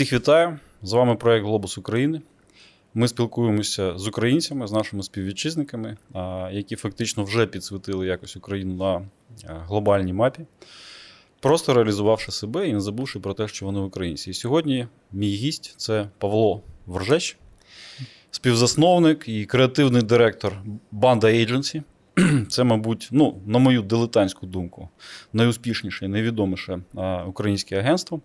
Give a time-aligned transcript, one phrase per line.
[0.00, 0.58] Всіх вітаю!
[0.82, 2.20] З вами проект Глобус України.
[2.94, 5.96] Ми спілкуємося з українцями, з нашими співвітчизниками,
[6.52, 9.02] які фактично вже підсвітили якось Україну на
[9.66, 10.42] глобальній мапі,
[11.40, 14.30] просто реалізувавши себе і не забувши про те, що вони українці.
[14.30, 17.36] І сьогодні мій гість це Павло Воржеч,
[18.30, 21.82] співзасновник і креативний директор Банда Agency.
[22.48, 24.88] Це, мабуть, ну, на мою дилетантську думку,
[25.32, 26.80] найуспішніше і найвідоміше
[27.26, 28.20] українське агентство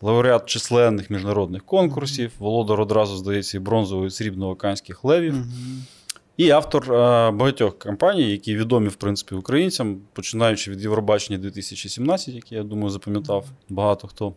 [0.00, 5.34] лауреат численних міжнародних конкурсів, володар одразу, здається, і бронзового і срібно-ваканських левів.
[6.36, 6.86] І автор
[7.34, 13.46] багатьох кампаній, які відомі, в принципі, українцям, починаючи від Євробачення 2017, яке, я думаю, запам'ятав
[13.68, 14.34] багато хто.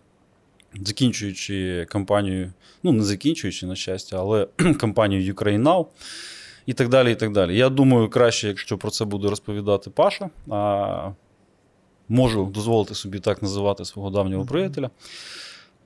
[0.85, 4.47] Закінчуючи кампанію, ну не закінчуючи, на щастя, але
[4.79, 5.85] кампанію Ukraine Now
[6.65, 7.11] і так далі.
[7.11, 7.57] і так далі.
[7.57, 10.29] Я думаю, краще, якщо про це буде розповідати Паша.
[10.49, 11.11] А,
[12.09, 14.89] Можу дозволити собі так називати свого давнього приятеля.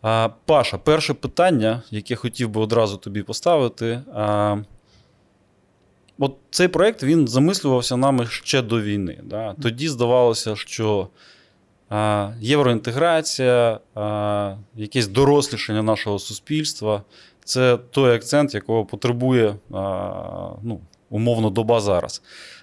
[0.01, 4.01] А, Паша, перше питання, яке хотів би одразу тобі поставити.
[4.13, 4.57] А,
[6.19, 9.19] От цей проєкт він замислювався нами ще до війни.
[9.23, 9.55] Да?
[9.61, 11.07] Тоді здавалося, що
[11.89, 17.03] а, євроінтеграція, а, якесь дорослішання нашого суспільства
[17.45, 22.21] це той акцент, якого потребує а, ну, умовно доба зараз.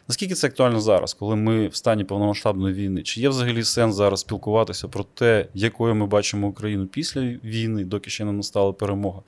[0.09, 3.03] Наскільки це актуально зараз, коли ми в стані повномасштабної війни?
[3.03, 8.11] Чи є взагалі сенс зараз спілкуватися про те, якою ми бачимо Україну після війни, доки
[8.11, 9.23] ще не настала перемога?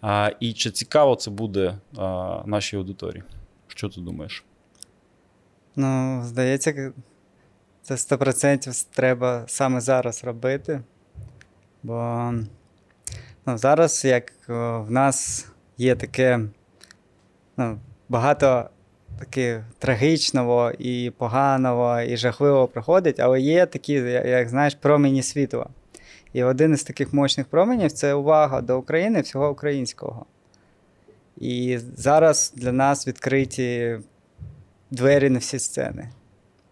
[0.00, 3.22] А, І чи цікаво це буде а, нашій аудиторії?
[3.68, 4.44] Що ти думаєш?
[5.76, 6.92] Ну, здається,
[7.82, 10.82] це 100% треба саме зараз робити.
[11.82, 12.30] Бо
[13.46, 15.46] ну, зараз, як в нас
[15.78, 16.40] є таке
[17.56, 18.70] ну, багато
[19.18, 25.66] таки трагічного і поганого, і жахливого проходить, але є такі, як знаєш, промені світла.
[26.32, 30.26] І один із таких мощних променів це увага до України, всього українського.
[31.36, 33.98] І зараз для нас відкриті
[34.90, 36.10] двері на всі сцени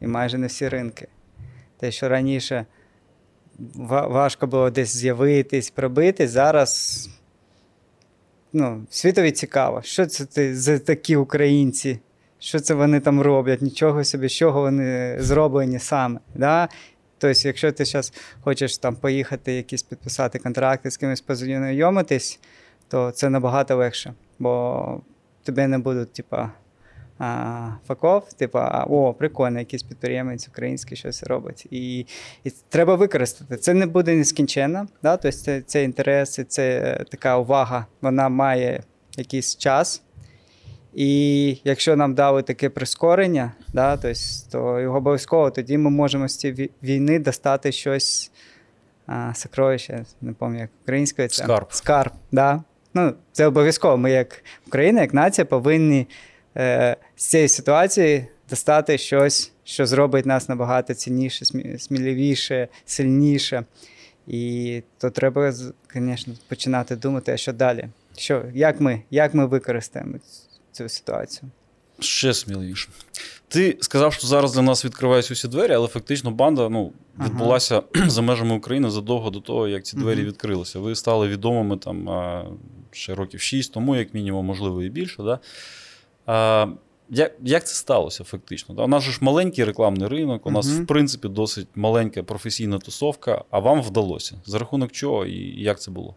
[0.01, 1.09] і майже на всі ринки.
[1.78, 2.67] Те, що раніше
[3.75, 7.09] важко було десь з'явитись, пробитись, зараз
[8.53, 11.99] ну, світові цікаво, що це за такі українці,
[12.41, 16.21] що це вони там роблять, нічого собі, з чого вони зроблені саме.
[16.34, 16.69] Да?
[17.19, 22.41] Тобто, якщо ти зараз хочеш там поїхати, якісь підписати контракти з кимось познайомитись,
[22.89, 25.01] то це набагато легше, бо
[25.43, 26.51] тебе не будуть, типа,
[27.87, 31.67] факов, типа, о, прикольно, якийсь підприємець український щось робить.
[31.71, 32.07] І
[32.45, 33.57] і треба використати.
[33.57, 34.87] Це не буде нескінченно.
[35.03, 35.17] Да?
[35.17, 38.83] Тобто це, це інтереси, це така увага, вона має
[39.17, 40.03] якийсь час.
[40.95, 44.12] І якщо нам дали таке прискорення, да, то,
[44.51, 48.31] то його обов'язково тоді ми можемо з цієї війни достати щось
[49.06, 51.67] а, сокровище, не пам'ятаю, як українською це скарб.
[51.71, 52.62] Скарб, да.
[52.95, 53.97] Ну, Це обов'язково.
[53.97, 56.06] Ми, як Україна, як нація, повинні
[56.56, 61.45] е, з цієї ситуації достати щось, що зробить нас набагато цінніше,
[61.78, 63.65] сміливіше, сильніше.
[64.27, 65.53] І то треба,
[65.95, 67.89] звісно, починати думати, а що далі.
[68.17, 70.15] Що, Як ми як ми використаємо
[70.73, 71.51] цю ситуацію.
[72.01, 72.89] Ще сміливіше.
[73.49, 78.11] Ти сказав, що зараз для нас відкриваються усі двері, але фактично банда ну, відбулася ага.
[78.11, 80.29] за межами України задовго до того, як ці двері ага.
[80.29, 80.79] відкрилися.
[80.79, 82.09] Ви стали відомими там
[82.91, 85.23] ще років 6 тому, як мінімум, можливо, і більше.
[85.23, 85.39] Да?
[86.27, 86.67] А,
[87.11, 88.85] як як це сталося фактично?
[88.85, 92.79] У нас же ж маленький рекламний ринок, у нас, uh в принципі, досить маленька професійна
[92.79, 94.41] тусовка, а вам вдалося.
[94.45, 96.15] За рахунок чого і як це було?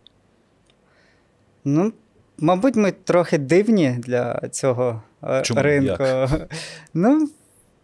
[1.66, 1.94] Ну,
[2.38, 5.61] Мабуть, ми трохи дивні для цього е, Чому?
[5.61, 6.03] ринку.
[6.03, 6.51] Як?
[6.94, 7.29] Ну,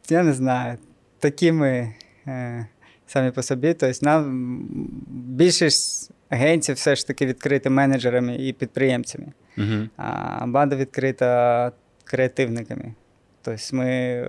[0.09, 0.77] я не знаю.
[1.19, 1.93] Такі ми
[2.27, 2.67] е,
[3.07, 3.73] самі по собі.
[3.73, 4.67] Тобто, нам
[5.09, 9.27] більшість агенцій все ж таки відкриті менеджерами і підприємцями,
[9.57, 9.87] угу.
[9.97, 11.71] а банда відкрита
[12.03, 12.93] креативниками.
[13.41, 14.27] Тобто ми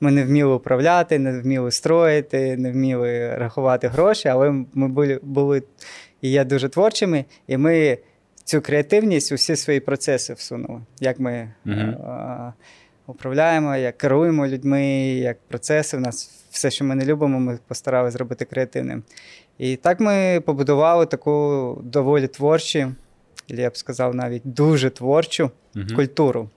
[0.00, 5.62] ми не вміли управляти, не вміли строїти, не вміли рахувати гроші, але ми були були
[6.20, 7.98] і є дуже творчими, і ми
[8.44, 10.80] цю креативність у всі свої процеси всунули.
[11.00, 12.52] Як ми uh
[13.06, 15.96] управляємо, як керуємо людьми, як процеси.
[15.96, 19.02] У нас все, що ми не любимо, ми постаралися зробити креативним.
[19.58, 22.92] І так ми побудували таку доволі творчу,
[23.48, 26.48] я б сказав, навіть дуже творчу uh культуру.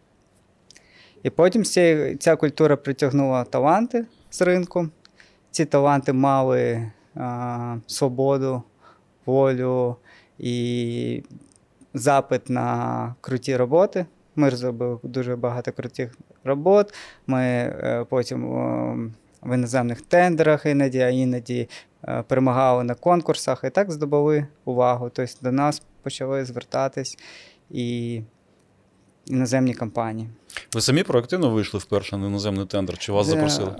[1.23, 4.89] І потім ця, ця культура притягнула таланти з ринку.
[5.51, 8.63] Ці таланти мали а, свободу,
[9.25, 9.95] волю
[10.39, 11.23] і
[11.93, 14.05] запит на круті роботи.
[14.35, 16.93] Ми зробили дуже багато крутих робот.
[17.27, 18.47] Ми е, потім
[19.41, 21.69] в іноземних тендерах іноді, а іноді
[22.07, 25.11] е, перемагали на конкурсах і так здобули увагу.
[25.13, 27.17] Тобто до нас почали звертатись
[27.71, 28.21] і
[29.25, 30.29] іноземні компанії.
[30.73, 33.75] Ви самі проактивно вийшли вперше на іноземний тендер, чи вас запросили?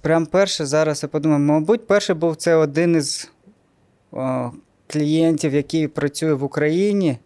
[0.00, 3.30] Прям перше зараз я подумав, мабуть, перший був це один із
[4.86, 7.18] клієнтів, який працює в Україні.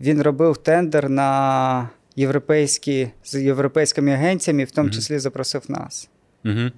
[0.00, 6.08] Він робив тендер на європейські з європейськими агенціями, в тому числі запросив нас.
[6.44, 6.70] Угу.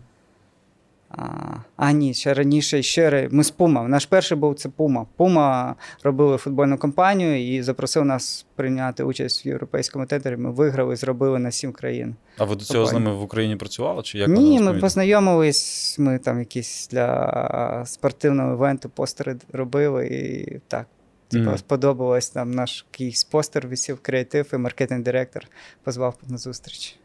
[1.76, 3.88] А, ні, ще раніше, ще ми з Пума.
[3.88, 5.06] Наш перший був це Пума.
[5.16, 10.36] Пума робили футбольну кампанію і запросив нас прийняти участь в європейському тендері.
[10.36, 12.14] Ми виграли, зробили на сім країн.
[12.38, 14.02] А ви до цього з ними в Україні працювали?
[14.02, 15.96] Чи як Ні, ми познайомились.
[15.98, 20.86] Ми там якісь для спортивного івенту постери робили і так.
[21.28, 21.58] Типу, Мгм.
[21.58, 25.46] сподобалось там наш якийсь постер висів, креатив, і маркетинг-директор
[25.84, 26.96] позвав на зустріч.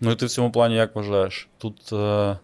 [0.00, 1.48] Ну і ти в цьому плані як вважаєш?
[1.58, 2.38] Тут, е,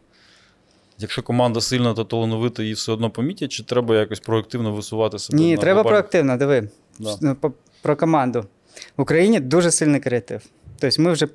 [1.01, 5.39] якщо команда сильна та талановита, її все одно помітять, чи треба якось проактивно висувати себе?
[5.39, 6.69] Ні, на треба проактивно, диви.
[6.99, 7.17] Да.
[7.21, 7.37] Ну,
[7.83, 8.47] Про команду.
[8.97, 10.43] В Україні дуже сильний креатив.
[10.79, 11.29] Тобто ми вже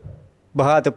[0.53, 0.94] багато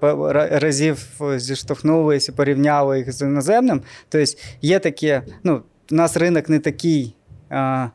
[0.50, 3.82] разів зіштовхнулися, порівняли їх з іноземним.
[4.08, 4.32] Тобто
[4.62, 7.14] є таке, ну, у нас ринок не такий
[7.50, 7.88] а,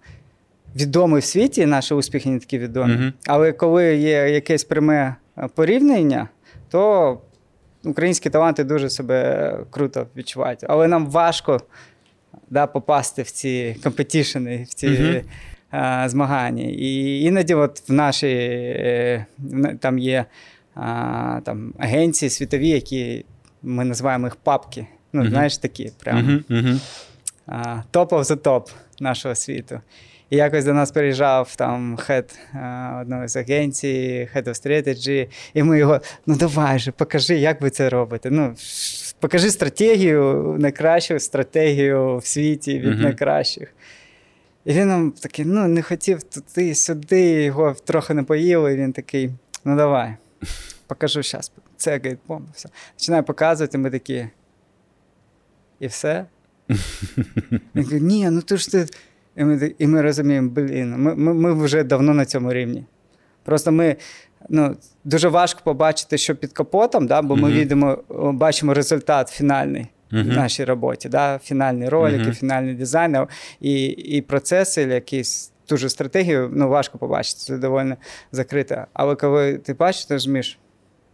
[0.76, 2.94] відомий в світі, наші успіхи не такі відомі.
[2.94, 3.14] Мгм.
[3.28, 5.16] Але коли є якесь пряме
[5.56, 6.30] порівняння,
[6.70, 7.22] то
[7.84, 10.60] українські таланти дуже себе круто відчувають.
[10.64, 11.62] Але нам важко
[12.50, 15.22] да, попасти в ці компетішени, в ці Мгм.
[15.72, 16.64] а, змагання.
[16.64, 19.26] І іноді, от в нашій е,
[19.80, 20.26] там є
[20.76, 23.26] а, там, агенції світові, які
[23.64, 24.88] ми називаємо їх папки.
[25.14, 25.30] Ну, Мгм.
[25.30, 26.80] знаєш, такі прям мгм.
[27.46, 29.80] а, of the top нашого світу.
[30.34, 35.64] І якось до нас приїжджав там хед а, одної з агенцій, head of strategy, і
[35.64, 38.30] ми його, ну давай же, покажи, як ви це робите.
[38.32, 38.56] Ну,
[39.20, 43.02] покажи стратегію, найкращу стратегію в світі від Мгм.
[43.02, 43.74] найкращих.
[44.66, 48.94] І він нам такий, ну, не хотів туди, сюди, його трохи не поїли, і він
[48.94, 49.30] такий,
[49.66, 50.14] ну давай,
[50.88, 51.52] покажу зараз.
[51.78, 52.70] Це говорить, все.
[52.98, 54.28] Починає показувати, ми такі.
[55.80, 56.26] І все.
[57.76, 58.88] Він каже, ні, ну то ж ти.
[59.38, 62.86] І ми, і ми розуміємо, блін, ми, ми, ми вже давно на цьому рівні.
[63.44, 63.96] Просто ми
[64.50, 67.58] ну, дуже важко побачити, що під капотом, да, бо ми Мгм.
[67.60, 67.98] відемо,
[68.34, 72.34] бачимо результат фінальний в нашій роботі, да, фінальні ролики, Мгм.
[72.34, 73.18] фінальний дизайн
[73.62, 77.96] і, і процеси, якісь ту же стратегію, ну, важко побачити, це доволі
[78.32, 78.86] закрите.
[78.94, 80.60] Але коли ти бачиш, ти розумієш,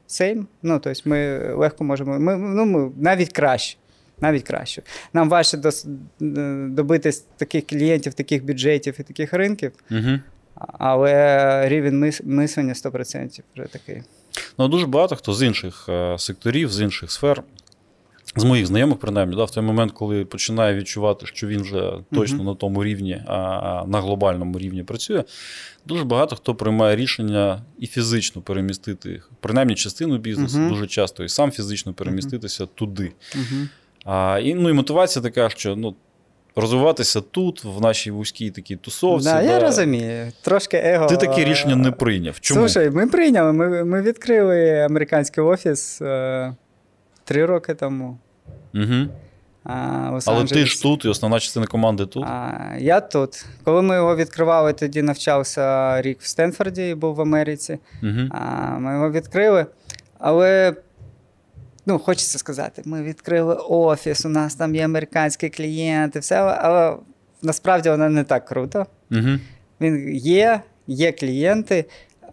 [0.09, 3.77] same, ну, тобто ми легко можемо, ми, ну, ми навіть краще.
[4.21, 4.81] Навіть краще.
[5.13, 5.85] Нам важче дос,
[6.21, 10.19] е, добитись таких клієнтів, таких бюджетів і таких ринків, Мгм.
[10.79, 14.01] але рівень мис, мислення 100% вже такий.
[14.57, 17.43] Ну, дуже багато хто з інших е, секторів, з інших сфер,
[18.35, 22.37] з моїх знайомих, принаймні, да, в той момент, коли починає відчувати, що він вже точно
[22.37, 22.45] Мгм.
[22.45, 25.23] на тому рівні, а, на глобальному рівні працює,
[25.85, 30.69] дуже багато хто приймає рішення і фізично перемістити, принаймні частину бізнесу, Мгм.
[30.69, 33.11] дуже часто, і сам фізично переміститися туди.
[33.35, 33.67] Угу.
[34.05, 35.95] А, і, ну, і мотивація така, що ну,
[36.55, 39.25] розвиватися тут, в нашій вузькій такій тусовці.
[39.25, 39.41] Да, да.
[39.41, 40.31] я розумію.
[40.41, 41.05] Трошки его.
[41.05, 42.39] Ти таке рішення не прийняв.
[42.39, 42.59] Чому?
[42.59, 43.53] Слушай, ми прийняли.
[43.53, 46.55] Ми, ми відкрили американський офіс е,
[47.23, 48.17] три роки тому.
[48.73, 49.07] Угу.
[49.63, 52.23] А, Але ти ж тут, і основна частина команди тут.
[52.23, 53.45] А, я тут.
[53.63, 57.79] Коли ми його відкривали, тоді навчався рік в Стенфорді і був в Америці.
[58.03, 58.29] Угу.
[58.31, 59.65] А, ми його відкрили.
[60.19, 60.73] Але
[61.85, 66.97] ну, хочеться сказати, ми відкрили офіс, у нас там є американські клієнти, все, але
[67.41, 68.85] насправді воно не так круто.
[69.11, 69.29] Угу.
[69.81, 71.85] Він є, є клієнти,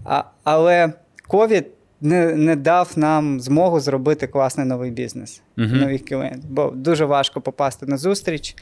[0.05, 0.93] а, але
[1.29, 1.67] ковід
[2.01, 5.79] не, не дав нам змогу зробити класний новий бізнес, Мгм.
[5.81, 6.51] нових клієнтів.
[6.51, 8.57] Бо дуже важко попасти на зустріч.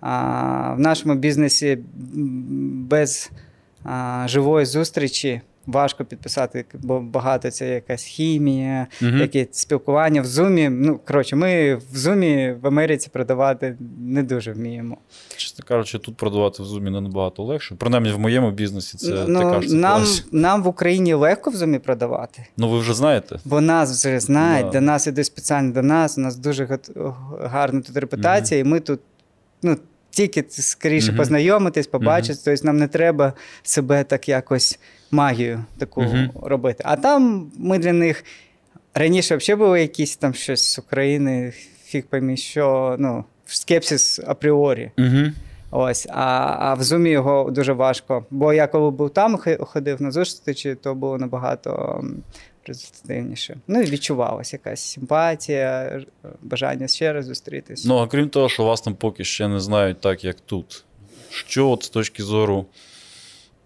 [0.00, 1.78] А, в нашому бізнесі
[2.88, 3.30] без
[3.84, 5.40] а, живої зустрічі
[5.72, 9.18] важко підписати, бо багато це якась хімія, Мгм.
[9.20, 10.68] якесь спілкування в Зумі.
[10.68, 14.96] Ну, коротше, ми в Зумі в Америці продавати не дуже вміємо.
[15.36, 17.74] Чесно кажучи, тут продавати в зумі не набагато легше.
[17.78, 21.78] Принаймні в моєму бізнесі це ну, така ж нам, нам в Україні легко в Зумі
[21.78, 23.38] продавати, Ну ви вже знаєте.
[23.44, 24.72] бо нас вже знають, Да.
[24.72, 26.78] до нас іде спеціально до нас, у нас дуже
[27.42, 29.00] гарна тут репутація, і ми тут
[29.62, 29.76] ну,
[30.10, 31.16] тільки скоріше Мгм.
[31.18, 32.40] познайомитись, побачити.
[32.44, 34.78] Тобто нам не треба себе так якось
[35.10, 36.30] магію таку Мгм.
[36.42, 36.84] робити.
[36.86, 38.24] А там ми для них
[38.94, 41.52] раніше взагалі були якісь там щось з України,
[41.84, 44.90] фіг поймі, що ну, скепсис апріорі.
[44.98, 45.32] Угу.
[45.70, 48.26] Ось, а, а в зумі його дуже важко.
[48.30, 52.02] Бо я коли був там, ходив на зустрічі, то було набагато
[52.66, 53.56] результативніше.
[53.66, 56.00] Ну і відчувалася якась симпатія,
[56.42, 57.84] бажання ще раз зустрітись.
[57.84, 60.84] Ну а крім того, що вас там поки ще не знають так, як тут.
[61.30, 62.66] Що от з точки зору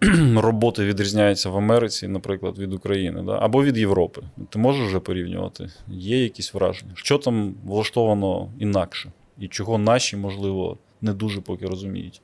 [0.36, 3.38] роботи відрізняються в Америці, наприклад, від України, да?
[3.40, 4.22] або від Європи.
[4.50, 5.70] Ти можеш вже порівнювати?
[5.88, 6.92] Є якісь враження?
[6.94, 9.12] Що там влаштовано інакше?
[9.38, 12.22] І чого наші, можливо, не дуже поки розуміють?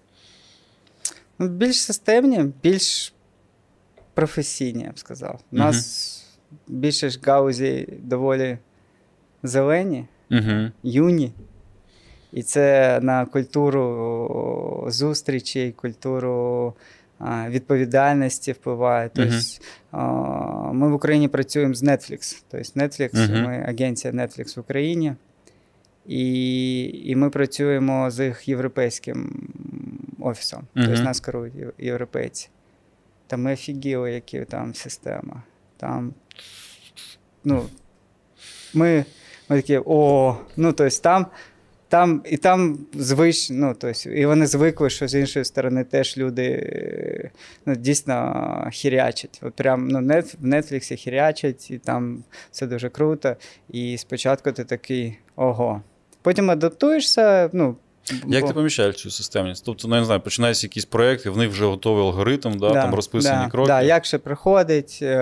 [1.38, 3.12] Ну, Більш системні, більш
[4.14, 5.40] професійні, я б сказав.
[5.52, 6.16] У нас
[6.68, 8.58] більше ж гаузі доволі
[9.42, 10.70] зелені, Угу.
[10.82, 11.32] юні.
[12.32, 16.74] І це на культуру зустрічей, культуру
[17.48, 19.10] відповідальності впливає.
[19.14, 19.34] Тобто,
[19.90, 20.02] а,
[20.72, 22.42] ми в Україні працюємо з Netflix.
[22.50, 23.44] Тобто Netflix, Мгм.
[23.44, 25.14] ми агенція Netflix в Україні.
[26.06, 29.48] І, і ми працюємо з їх європейським
[30.20, 30.62] офісом.
[30.74, 32.48] Тобто нас керують європейці.
[33.26, 35.42] Та ми офігіли, які там система.
[35.76, 36.14] Там,
[37.44, 37.66] ну,
[38.74, 39.04] ми,
[39.48, 41.26] ми такі, о, ну, тобто там,
[41.90, 46.44] там, і там звич, ну, тобто, і вони звикли, що з іншої сторони теж люди
[46.44, 47.30] е,
[47.66, 49.40] ну, дійсно хірячать.
[49.42, 53.36] От прям ну, нет, в Нетфліксі хірячать, і там все дуже круто.
[53.68, 55.82] І спочатку ти такий ого.
[56.22, 57.76] Потім адаптуєшся, ну.
[58.26, 59.64] Як ти поміщаєш цю системність?
[59.66, 62.94] Тобто, ну, я не знаю, починається якісь проекти, в них вже готовий алгоритм, да, там
[62.94, 63.68] розписані да, кроки.
[63.68, 65.16] Да, як ще проходить, е,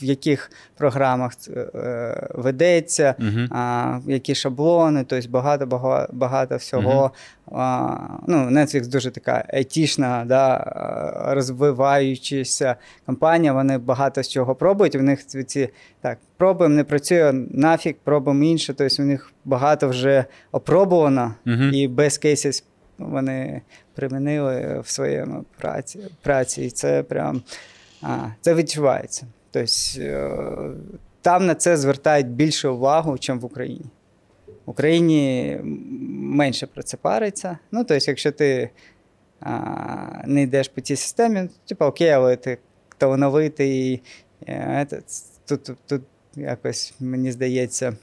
[0.00, 4.12] в яких програмах е, ведеться, Угу.
[4.12, 7.10] які шаблони, тобто багато, багато, багато всього.
[7.52, 10.64] А, ну, Netflix дуже така айтішна, да,
[11.28, 12.76] розвиваючася
[13.06, 14.94] компанія, вони багато з чого пробують.
[14.94, 15.68] У них ці
[16.00, 18.74] так, пробуємо, не працює, нафіг, пробуємо інше.
[18.74, 21.62] Тобто у них багато вже опробувано, Угу.
[21.62, 22.54] і без кейсів
[22.98, 23.62] вони
[23.94, 26.00] примінили в своєму праці.
[26.22, 26.62] праці.
[26.64, 27.42] І це прям
[28.02, 29.26] а, це відчувається.
[29.50, 30.30] Тобто е,
[31.22, 33.84] там на це звертають більше увагу, ніж в Україні.
[34.66, 35.56] В Україні
[36.12, 37.58] менше про це париться.
[37.72, 38.70] Ну, тобто, якщо ти
[39.40, 39.56] а,
[40.26, 42.58] не йдеш по цій системі, типу, окей, але ти
[42.98, 44.02] талановитий.
[45.48, 46.02] Тут, тут,
[46.36, 47.96] якось, мені здається,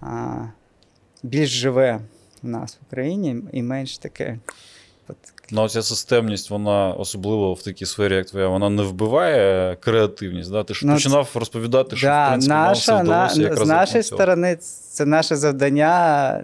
[0.00, 0.36] а,
[1.22, 2.00] більш живе
[2.42, 4.38] у нас в Україні і менш таке.
[5.50, 10.50] Ну, оця системність, вона особливо в такій сфері, як твоя, вона не вбиває креативність.
[10.50, 10.64] Да?
[10.64, 13.68] Ти ж Ну, починав розповідати, що в да, принципі нам все наша, на, якраз з
[13.68, 14.56] нашої сторони,
[14.90, 16.42] це наше завдання,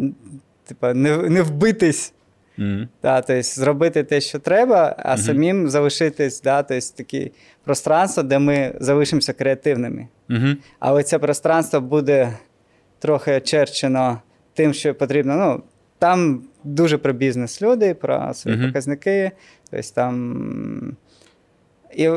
[0.64, 2.12] типа, не, не вбитись.
[2.56, 2.88] Мгм.
[3.02, 5.23] Да, тобто зробити те, що треба, а Мгм.
[5.23, 7.30] самим залишитись, да, тобто таке
[7.64, 10.09] пространство, де ми залишимося креативними.
[10.28, 10.56] Мгм.
[10.78, 12.32] Але це пространство буде
[12.99, 14.21] трохи очерчено
[14.54, 15.37] тим, що потрібно.
[15.37, 15.62] Ну,
[15.99, 19.30] там дуже про бізнес люди, про свої показники.
[19.71, 20.97] Тобто там.
[21.97, 22.11] І,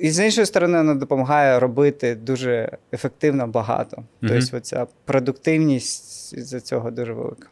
[0.00, 4.02] і з іншої сторони, воно допомагає робити дуже ефективно багато.
[4.20, 7.48] Тобто, ця продуктивність за цього дуже велика.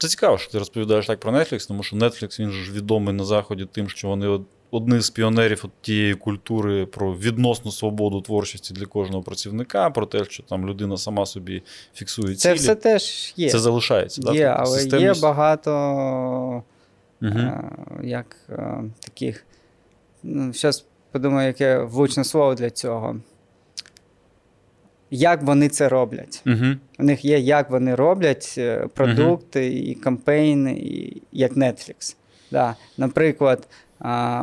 [0.00, 3.24] Це цікаво, що ти розповідаєш так про Netflix, тому що Netflix він ж відомий на
[3.24, 8.74] Заході тим, що вони од- одні з піонерів от тієї культури про відносну свободу творчості
[8.74, 11.62] для кожного працівника, про те, що там людина сама собі
[11.94, 12.58] фіксує Це цілі.
[12.62, 13.50] все теж є.
[13.50, 14.20] Це залишається.
[14.32, 15.70] є, Тобто але є багато
[17.20, 17.38] Мгм.
[17.38, 17.62] е,
[18.04, 19.44] як е, таких.
[20.22, 23.16] Ну, Зараз подумаю, яке влучне слово для цього.
[25.10, 26.42] Як вони це роблять?
[26.44, 26.78] Мгм.
[26.98, 32.16] У них є, як вони роблять е, продукти і кампейни, і, як Netflix.
[32.50, 32.76] Да.
[32.98, 33.68] Наприклад,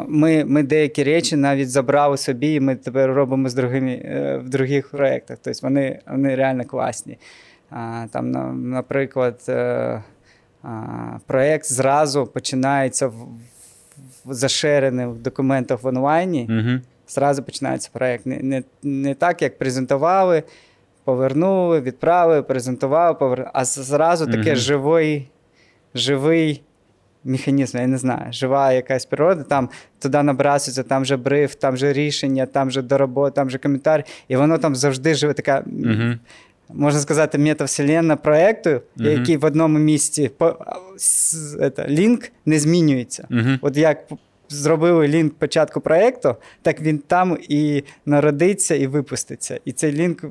[0.08, 4.50] ми, ми деякі речі навіть забрали собі, і ми тепер робимо з другими, е, в
[4.50, 5.38] других проєктах.
[5.42, 7.18] Тобто вони, вони реально класні.
[8.12, 8.32] Там,
[8.72, 10.04] наприклад, е,
[11.26, 13.28] проєкт зразу починається в,
[14.26, 16.46] в заширених документах в онлайні.
[16.50, 16.82] Мгм.
[17.08, 18.26] Зразу починається проєкт.
[18.26, 20.44] Не, не, не так, як презентували,
[21.04, 25.30] повернули, відправили, презентували, повернули, а зразу таке живий,
[25.96, 26.62] живий
[27.24, 31.94] механізм, я не знаю, жива якась природа, там туди набрасується, там же бриф, там же
[31.94, 35.64] рішення, там же доробота, там же коментар, і воно там завжди живе така.
[35.66, 36.20] Мгм.
[36.70, 39.12] Можна сказати, метавселенна проєкту, Мгм.
[39.12, 40.46] який в одному місці по,
[41.60, 43.28] это, лінк не змінюється.
[43.30, 43.60] Мгм.
[43.62, 44.08] От як
[44.50, 49.60] зробили лінк початку проєкту, так він там і народиться, і випуститься.
[49.66, 50.24] І цей лінк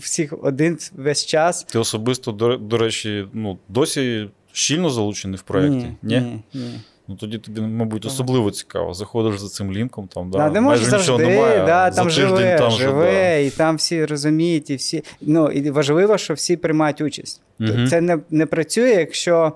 [0.00, 1.62] всіх один весь час.
[1.62, 5.86] Ти особисто, до, до речі, ну, досі щільно залучений в проєкті?
[6.02, 6.80] Ні, ні, ні.
[7.08, 8.94] Ну тоді тобі, мабуть, особливо цікаво.
[8.94, 11.66] Заходиш за цим лінком, там, да, Да, не можеш майже нічого немає.
[11.66, 15.04] да, за там тиждень живе, там вже, живе, і там всі розуміють, і всі.
[15.20, 17.42] Ну, і важливо, що всі приймають участь.
[17.58, 17.86] Мгм.
[17.86, 19.52] Це не, не працює, якщо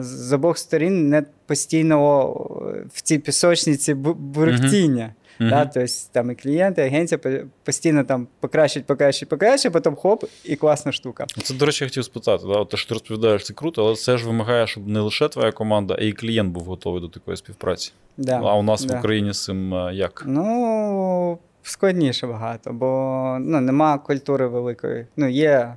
[0.00, 2.32] з обох сторін не постійно о,
[2.94, 5.14] в цій пісочниці бу- бурктіння.
[5.40, 5.50] Uh-huh.
[5.50, 5.66] Да?
[5.66, 7.20] Тобто там і клієнти, і агенція
[7.64, 11.26] постійно там покращить, покращить, покращить, потім хоп, і класна штука.
[11.42, 12.44] Це, до речі, я хотів спитати.
[12.46, 12.52] Да?
[12.52, 15.52] От те, що ти розповідаєш, це круто, але це ж вимагає, щоб не лише твоя
[15.52, 17.92] команда, а й клієнт був готовий до такої співпраці.
[18.16, 18.40] Да.
[18.44, 18.94] А у нас да.
[18.94, 20.24] в Україні з цим е, як?
[20.26, 22.86] Ну, складніше багато, бо
[23.40, 25.06] ну, нема культури великої.
[25.16, 25.76] Ну, є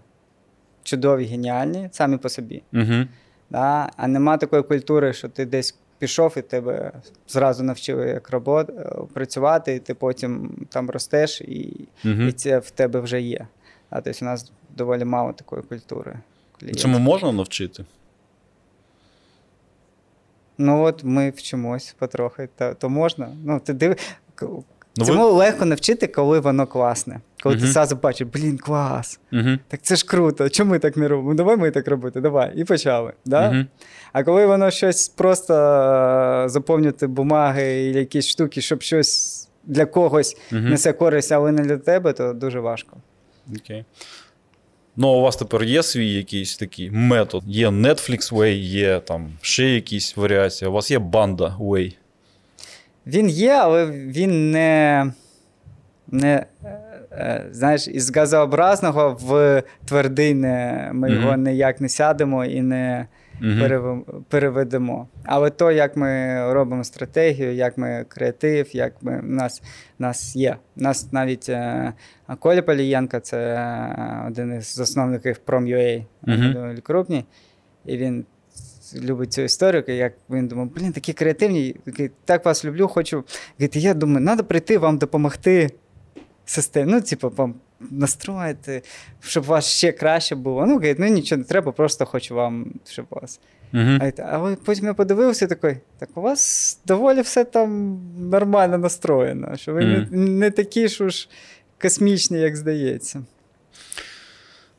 [0.86, 2.64] чудові, геніальні самі по собі.
[2.74, 3.06] Угу.
[3.50, 3.90] Да?
[3.98, 6.92] А нема такої культури, що ти десь пішов і тебе
[7.28, 8.70] зразу навчили як робот
[9.14, 12.22] працювати, і ти потім там ростеш, і угу.
[12.22, 13.48] і це в тебе вже є.
[13.90, 16.20] А тобто у нас доволі мало такої культури.
[16.60, 16.82] Клієнтів.
[16.82, 17.86] Цьому можна навчити?
[20.58, 23.30] Ну от ми вчимось потрохи, то, то можна.
[23.44, 23.96] Ну, ти див...
[24.98, 25.32] Ну, Цьому ви...
[25.32, 27.20] легко навчити, коли воно класне.
[27.44, 27.66] Коли Мгм.
[27.66, 29.20] ти зразу бачиш, блін, клас.
[29.34, 29.50] Угу.
[29.68, 30.50] Так це ж круто.
[30.50, 31.30] Чому ми так не робимо?
[31.30, 32.54] Ну, Давай ми так робити, давай.
[32.56, 33.14] І почали.
[33.26, 33.50] Да?
[33.50, 33.66] Угу.
[34.14, 40.38] А коли воно щось просто е, заповнювати бумаги і якісь штуки, щоб щось для когось
[40.52, 42.98] несе користь, але не для тебе, то дуже важко.
[43.56, 43.86] Окей.
[44.96, 47.44] Ну, а у вас тепер є свій якийсь такий метод.
[47.48, 50.70] Є Netflix Way, є там ще якісь варіації.
[50.70, 51.94] У вас є банда Way.
[53.08, 55.06] Він є, але він не,
[56.08, 56.80] не е,
[57.12, 61.22] е, знаєш, із газообразного в твердий не, ми Мгм.
[61.22, 63.08] його ніяк не сядемо і не
[63.42, 65.08] перев- переведемо.
[65.26, 69.62] Але то, як ми робимо стратегію, як ми креатив, як ми, у нас,
[70.00, 70.56] у нас є.
[70.78, 71.94] У нас навіть е,
[72.40, 73.60] Коля Полієнко, це
[74.28, 76.38] один із засновників Prom.ua, Мгм.
[76.38, 77.26] вони доволі крупні,
[77.86, 78.26] і він
[79.04, 81.76] любить цю історію, як він думав, блін, такі креативні,
[82.26, 83.24] так вас люблю, хочу.
[83.60, 85.72] Говорить, я думаю, треба прийти вам допомогти
[86.46, 86.92] системі.
[86.92, 88.82] Ну, типу, вам настроїти,
[89.22, 90.66] щоб у вас ще краще було.
[90.66, 93.40] Ну, говорить, ну нічого не треба, просто хочу вам, щоб у вас.
[93.74, 94.12] Угу.
[94.18, 99.86] А, потім я подивився такий, так у вас доволі все там нормально настроєно, що ви
[99.86, 101.30] не, не такі ж уж
[101.82, 103.24] космічні, як здається.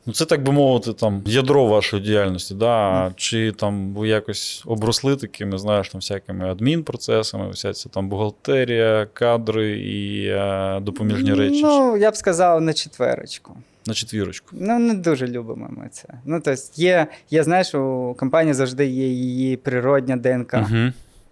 [0.07, 3.11] Ну, це так би мовити, там ядро вашої діяльності, да?
[3.15, 9.79] чи там ви якось обросли такими, знаєш, там всякими адмінпроцесами, вся ця там бухгалтерія, кадри
[9.79, 11.61] і е, допоміжні речі.
[11.63, 13.57] Ну, я б сказав, на четверочку.
[13.87, 14.55] На четвірочку.
[14.59, 16.07] Ну, не дуже любимо ми це.
[16.25, 20.91] Ну, тобто, є, є, знаєш, у компанії завжди є її природня ДНК, Угу.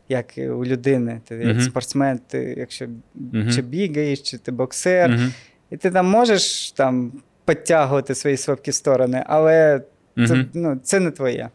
[0.09, 1.21] як у людини.
[1.27, 1.61] Ти як Мгм.
[1.61, 3.51] спортсмен, ти якщо Мгм.
[3.51, 5.19] чи бігаєш, чи ти боксер, Угу.
[5.71, 7.11] і ти там можеш там
[7.45, 9.81] підтягувати свої слабкі сторони, але
[10.27, 10.43] це, Угу.
[10.53, 11.49] ну, це не твоє.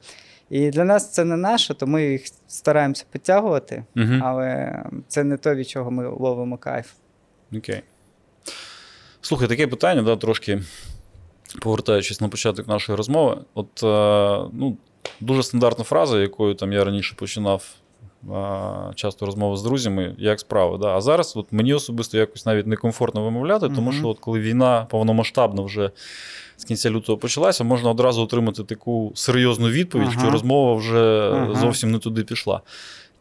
[0.50, 4.12] І для нас це не наше, то ми їх стараємося підтягувати, Угу.
[4.22, 6.86] але це не то, від чого ми ловимо кайф.
[7.56, 7.82] Окей.
[9.20, 10.62] Слухай, таке питання, да, трошки
[11.60, 13.38] повертаючись на початок нашої розмови.
[13.54, 14.76] От е, ну,
[15.20, 17.64] дуже стандартна фраза, якою там я раніше починав
[18.94, 20.78] часто розмови з друзями, як справи.
[20.78, 20.96] Да?
[20.96, 25.64] А зараз от мені особисто якось навіть некомфортно вимовляти, тому що от коли війна повномасштабно
[25.64, 25.90] вже
[26.56, 30.20] з кінця лютого почалася, можна одразу отримати таку серйозну відповідь, Ага.
[30.20, 31.54] що розмова вже Ага.
[31.54, 32.60] зовсім не туди пішла.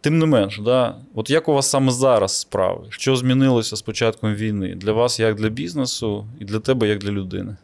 [0.01, 2.85] Тим не менш, да, от як у вас саме зараз справи?
[2.89, 4.75] Що змінилося з початком війни?
[4.75, 7.55] Для вас як для бізнесу, і для тебе як для людини?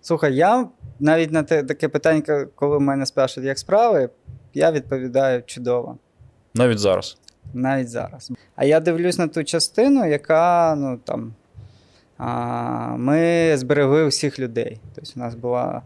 [0.00, 0.68] Слухай, я
[1.00, 4.08] навіть на те, таке питання, коли мене спрашують, як справи,
[4.54, 5.98] я відповідаю чудово.
[6.58, 7.18] Навіть зараз.
[7.54, 8.32] навіть зараз.
[8.56, 11.34] А я дивлюсь на ту частину, яка ну там.
[12.18, 14.80] А, ми зберегли усіх людей.
[14.94, 15.82] Тобто, у нас була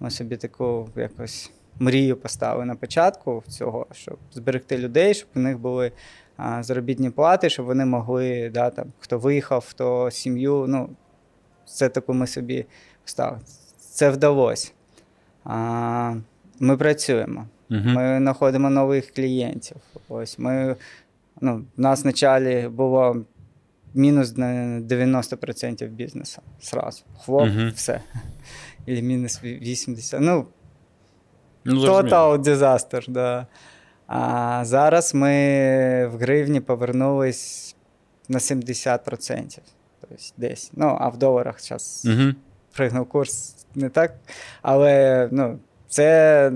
[0.00, 5.58] ми собі таку якось мрію поставили на початку цього, щоб зберегти людей, щоб у них
[5.58, 5.92] були
[6.36, 10.64] а, заробітні плати, щоб вони могли, да, там, хто виїхав, хто сім'ю.
[10.68, 10.88] Ну,
[11.66, 12.66] це таку ми собі
[13.02, 13.40] поставили.
[13.78, 14.70] Це вдалося.
[15.44, 16.14] А,
[16.60, 17.46] ми працюємо.
[17.70, 17.80] Угу.
[17.84, 19.76] Ми знаходимо нових клієнтів.
[20.08, 20.76] Ось ми,
[21.40, 23.24] ну, в нас вначалі було
[23.94, 24.46] мінус на
[24.80, 26.42] 90% бізнесу.
[26.60, 27.04] Сразу.
[27.24, 27.72] Хлоп, Мгм.
[27.74, 28.00] все.
[28.86, 30.18] І мінус 80%.
[30.20, 30.46] Ну,
[31.64, 33.46] Ну, total disaster, да.
[34.06, 35.28] А зараз ми
[36.06, 37.76] в гривні повернулись
[38.28, 39.58] на 70%.
[40.00, 40.70] Тобто десь.
[40.74, 42.32] Ну, а в доларах зараз Угу.
[42.76, 44.14] пригнув курс не так.
[44.62, 46.52] Але ну, це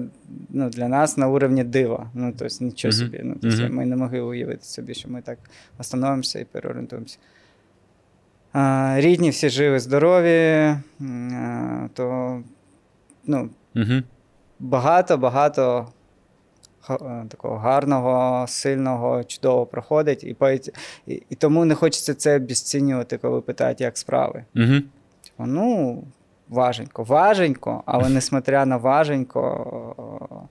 [0.51, 2.11] ну, для нас на уровні дива.
[2.15, 3.21] Ну, тобто нічого собі.
[3.25, 3.69] Ну, тобто.
[3.71, 5.39] Ми не могли уявити собі, що ми так
[5.79, 7.19] остановимося і переорієнтуємося.
[8.53, 12.43] А, рідні всі живі, здорові, а, то
[13.27, 13.51] ну,
[14.61, 15.89] багато-багато
[16.91, 20.25] е, такого гарного, сильного, чудово проходить.
[20.25, 20.37] І,
[21.07, 24.45] і, і тому не хочеться це обіцінювати, коли питають, як справи.
[24.57, 24.75] Угу.
[25.25, 26.03] Типу, ну,
[26.51, 30.47] важенько, важенько, але несмотря на важенько,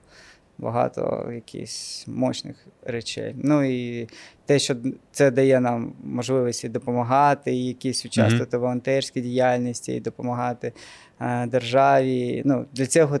[0.58, 3.34] багато якихось мощних речей.
[3.38, 4.08] Ну і
[4.46, 4.76] те, що
[5.12, 10.72] це дає нам можливість і допомагати, і якісь участвувати в волонтерській діяльності, і допомагати
[11.20, 12.42] е, державі.
[12.44, 13.18] Ну, Для цього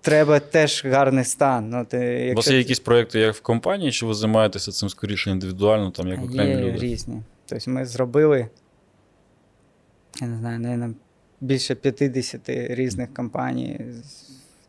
[0.00, 1.70] треба теж гарний стан.
[1.70, 5.30] Ну, ти, У вас є якісь проекти як в компанії, чи ви займаєтеся цим скоріше
[5.30, 6.78] індивідуально, там як окремі Є люди?
[6.78, 7.22] різні.
[7.46, 8.48] Тобто ми зробили,
[10.20, 10.94] я не знаю, наверное,
[11.40, 13.80] більше 50 різних компаній.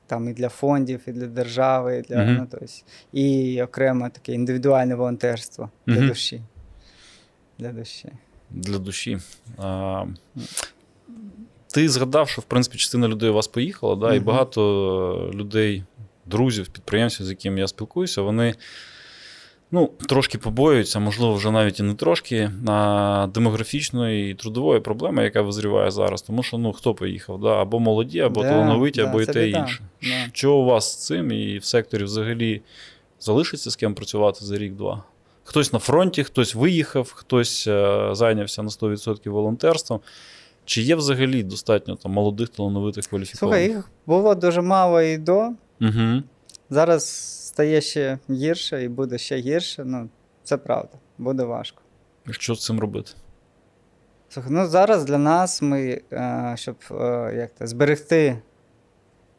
[0.08, 2.36] Там і для фондів, і для держави, і, для, Мгм.
[2.36, 2.66] ну, тобто,
[3.14, 6.08] і окремо таке індивідуальне волонтерство для Мгм.
[6.08, 6.42] душі.
[7.60, 8.10] Для душі.
[8.52, 9.18] для душі.
[9.58, 10.06] А,
[11.74, 15.84] ти згадав, що в принципі частина людей у вас поїхала, да, і багато людей,
[16.26, 18.56] друзів, підприємців, з якими я спілкуюся, вони
[19.72, 25.42] ну, трошки побоюються, можливо, вже навіть і не трошки, на демографічної і трудової проблеми, яка
[25.42, 26.22] визріває зараз.
[26.22, 27.42] Тому що ну, хто поїхав?
[27.42, 27.62] Да?
[27.62, 29.82] Або молоді, або Да, талановиті, да, або і те і інше.
[30.02, 30.08] Да.
[30.34, 32.62] Що у вас з цим і в секторі взагалі
[33.20, 35.04] залишиться з ким працювати за рік-два?
[35.44, 40.00] Хтось на фронті, хтось виїхав, хтось е, зайнявся на 100% волонтерством.
[40.66, 43.04] Чи є взагалі достатньо там молодих, талановитих
[43.34, 45.36] Слухай, їх було дуже мало і до.
[45.82, 46.24] Угу.
[46.70, 49.84] Зараз стає ще гірше і буде ще гірше.
[49.86, 50.10] Ну,
[50.44, 51.82] це правда, буде важко.
[52.30, 53.12] Що з цим робити?
[54.30, 58.42] Слухай, ну зараз для нас ми, е, щоб е, як то, зберегти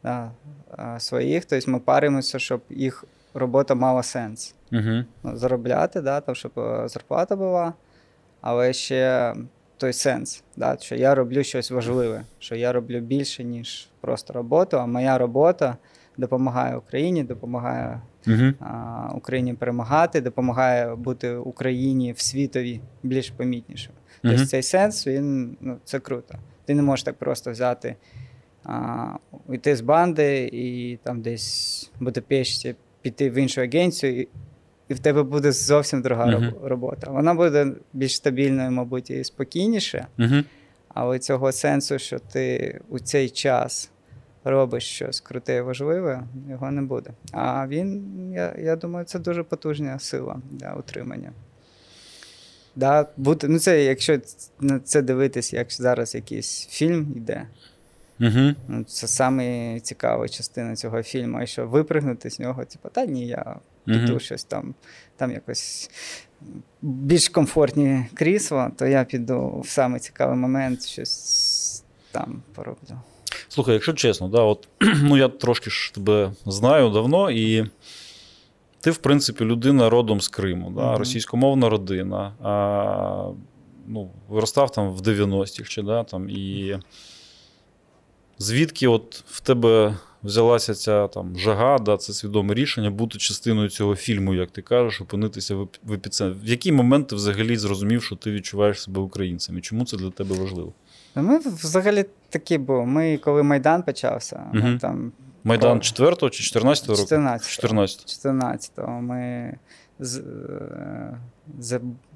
[0.03, 0.31] да,
[0.79, 4.55] е, своїх, тобто ми паримося, щоб їх робота мала сенс.
[4.71, 5.35] Угу.
[5.35, 6.51] Заробляти, да, там, щоб
[6.85, 7.73] зарплата була,
[8.41, 9.33] але ще
[9.77, 14.77] той сенс, да, що я роблю щось важливе, що я роблю більше, ніж просто роботу,
[14.77, 15.77] а моя робота
[16.21, 18.53] допомагає Україні, допомагає Угу.
[18.59, 23.95] а, Україні перемагати, допомагає бути Україні в світові більш помітнішою.
[24.21, 26.35] Тобто цей сенс, він ну, це круто.
[26.65, 27.95] Ти не можеш так просто взяти,
[28.63, 29.05] а,
[29.51, 34.27] йти з банди і там десь в Будапешті піти в іншу агенцію, і,
[34.89, 37.11] і в тебе буде зовсім друга роб- робота.
[37.11, 40.35] Вона буде більш стабільною, мабуть, і спокійніше, Угу.
[40.89, 43.91] але цього сенсу, що ти у цей час
[44.43, 47.09] робиш щось круте і важливе, його не буде.
[47.31, 51.31] А він, я, я думаю, це дуже потужна сила для утримання.
[52.75, 54.19] Да, бути, ну це, якщо
[54.59, 57.47] на це дивитись, як зараз якийсь фільм йде,
[58.19, 58.55] Угу.
[58.67, 61.37] ну, це саме цікава частина цього фільму.
[61.37, 64.19] А що випригнути з нього, типу, та ні, я піду Мгм.
[64.19, 64.75] щось там,
[65.15, 65.89] там якось
[66.81, 72.99] більш комфортні крісла, то я піду в самий цікавий момент щось там пороблю.
[73.53, 74.67] Слухай, якщо чесно, да, от,
[75.03, 77.65] ну я трошки ж тебе знаю давно, і
[78.79, 80.97] ти, в принципі, людина родом з Криму, да, Мгм.
[80.97, 82.33] російськомовна родина.
[82.43, 83.31] А,
[83.87, 86.77] ну, виростав там в 90-х чи да, там, і
[88.37, 93.95] звідки от в тебе взялася ця там жага, да, це свідоме рішення бути частиною цього
[93.95, 96.39] фільму, як ти кажеш, опинитися в епіцентрі.
[96.47, 99.57] В який момент ти взагалі зрозумів, що ти відчуваєш себе українцем?
[99.57, 100.73] І чому це для тебе важливо?
[101.15, 102.85] Ну, взагалі такі були.
[102.85, 105.11] Ми, коли Майдан почався, ми там
[105.43, 105.79] Майдан О.
[105.79, 107.01] 4 чи 14 року?
[107.01, 108.25] 14 14.
[108.25, 109.53] 14-го ми
[109.99, 110.23] з, е,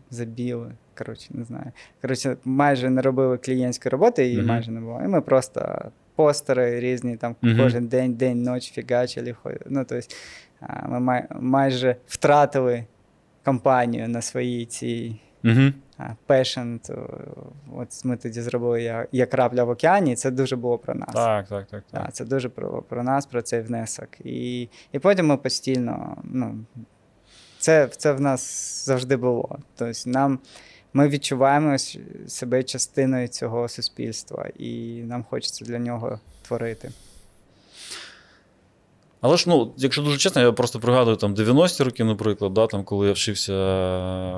[0.09, 0.71] забили.
[0.97, 1.71] Коротше, не знаю.
[2.01, 4.47] Коротше, майже не робили клієнтської роботи, її Мгм.
[4.47, 5.01] майже не було.
[5.05, 7.57] І ми просто постери різні, там Мгм.
[7.57, 9.35] кожен день, день, ніч фігачили.
[9.65, 10.07] Ну, тобто,
[10.89, 12.83] ми май, майже втратили
[13.45, 15.61] компанію на своїй цій Угу.
[16.25, 16.79] Passion.
[17.75, 21.13] От ми тоді зробили як, як крапля в океані, і це дуже було про нас.
[21.13, 21.67] Так, так.
[21.67, 21.83] так.
[21.91, 24.09] Так, це дуже про, про нас, про цей внесок.
[24.23, 26.65] І, і потім ми постійно, ну,
[27.59, 28.41] це, це в нас
[28.85, 29.59] завжди було.
[29.75, 30.39] Тобто нам,
[30.93, 31.77] ми відчуваємо
[32.27, 36.91] себе частиною цього суспільства, і нам хочеться для нього творити.
[39.25, 42.83] Але ж, ну, якщо дуже чесно, я просто пригадую там 90-ті роки, наприклад, да, там,
[42.83, 43.53] коли я вчився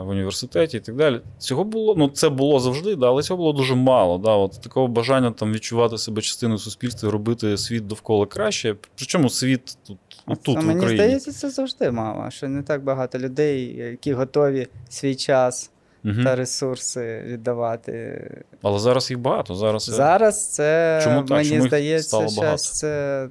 [0.01, 1.21] в університеті і так далі.
[1.37, 4.17] Цього було, ну, це було завжди, да, але цього було дуже мало.
[4.17, 8.75] Да, от Такого бажання там, відчувати себе частиною суспільства і робити світ довкола краще.
[8.95, 9.97] Причому світ тут,
[10.43, 11.03] тут Це, в мені Україні.
[11.03, 15.71] здається, це завжди мало, що не так багато людей, які готові свій час
[16.03, 16.23] Мгм.
[16.23, 19.55] та ресурси віддавати Але зараз їх багато.
[19.55, 21.29] Зараз, Зараз це Чому так?
[21.29, 23.29] мені Чому здається, щас це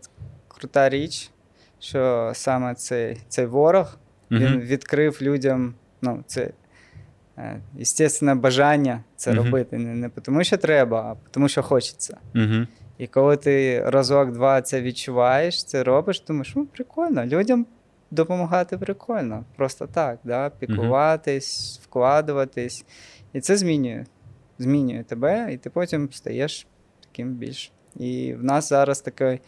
[0.48, 1.30] крута річ,
[1.86, 3.98] що саме цей, цей ворог
[4.30, 6.50] він відкрив людям ну, це
[7.38, 7.60] е,
[8.34, 9.44] бажання це Мгм.
[9.44, 9.78] робити.
[9.78, 12.16] Не, не тому, що треба, а тому, що хочеться.
[12.34, 12.68] Мгм.
[12.98, 17.66] І коли ти разок-два це відчуваєш, це робиш, думаєш, ну прикольно, людям
[18.10, 19.44] допомагати прикольно.
[19.56, 20.50] Просто так, да?
[20.50, 22.84] піклуватись, вкладуватись.
[23.32, 24.04] І це змінює.
[24.58, 26.66] Змінює тебе, і ти потім стаєш
[27.00, 27.72] таким більш.
[27.96, 29.40] І в нас зараз такий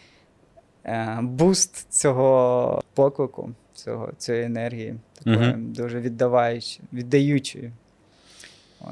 [1.20, 5.72] буст цього поклику, цього, цієї енергії, такої Мгм.
[5.72, 7.72] дуже віддаваючої, віддаючої.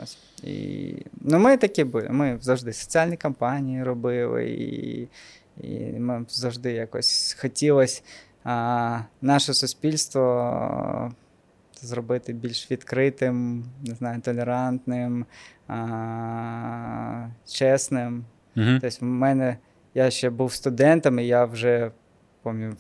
[0.03, 0.19] Ось.
[0.43, 2.09] І, ну, ми такі були.
[2.11, 5.09] Ми завжди соціальні кампанії робили, і,
[5.61, 8.03] і ми завжди якось хотілося
[8.45, 11.13] а, наше суспільство
[11.81, 15.27] зробити більш відкритим, не знаю, толерантним,
[15.69, 18.25] а, чесним.
[18.57, 18.67] Угу.
[18.81, 19.57] Тобто, в мене
[19.97, 21.91] я ще був студентом, і я вже
[22.43, 22.77] пам'ятаю,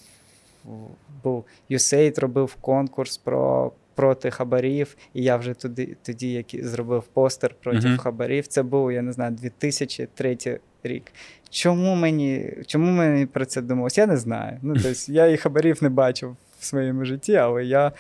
[1.23, 3.73] був USAID робив конкурс про.
[3.95, 7.99] Проти хабарів, і я вже туди, тоді як зробив постер проти Мгм.
[7.99, 8.47] хабарів.
[8.47, 11.13] Це був, я не знаю, 2003 рік.
[11.51, 13.99] Чому мені, чому мені про це думалось?
[13.99, 14.59] Я не знаю.
[14.63, 17.93] Ну, тобто, я і хабарів не бачив в своєму житті, але я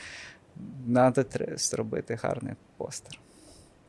[1.29, 3.18] треба зробити гарний постер.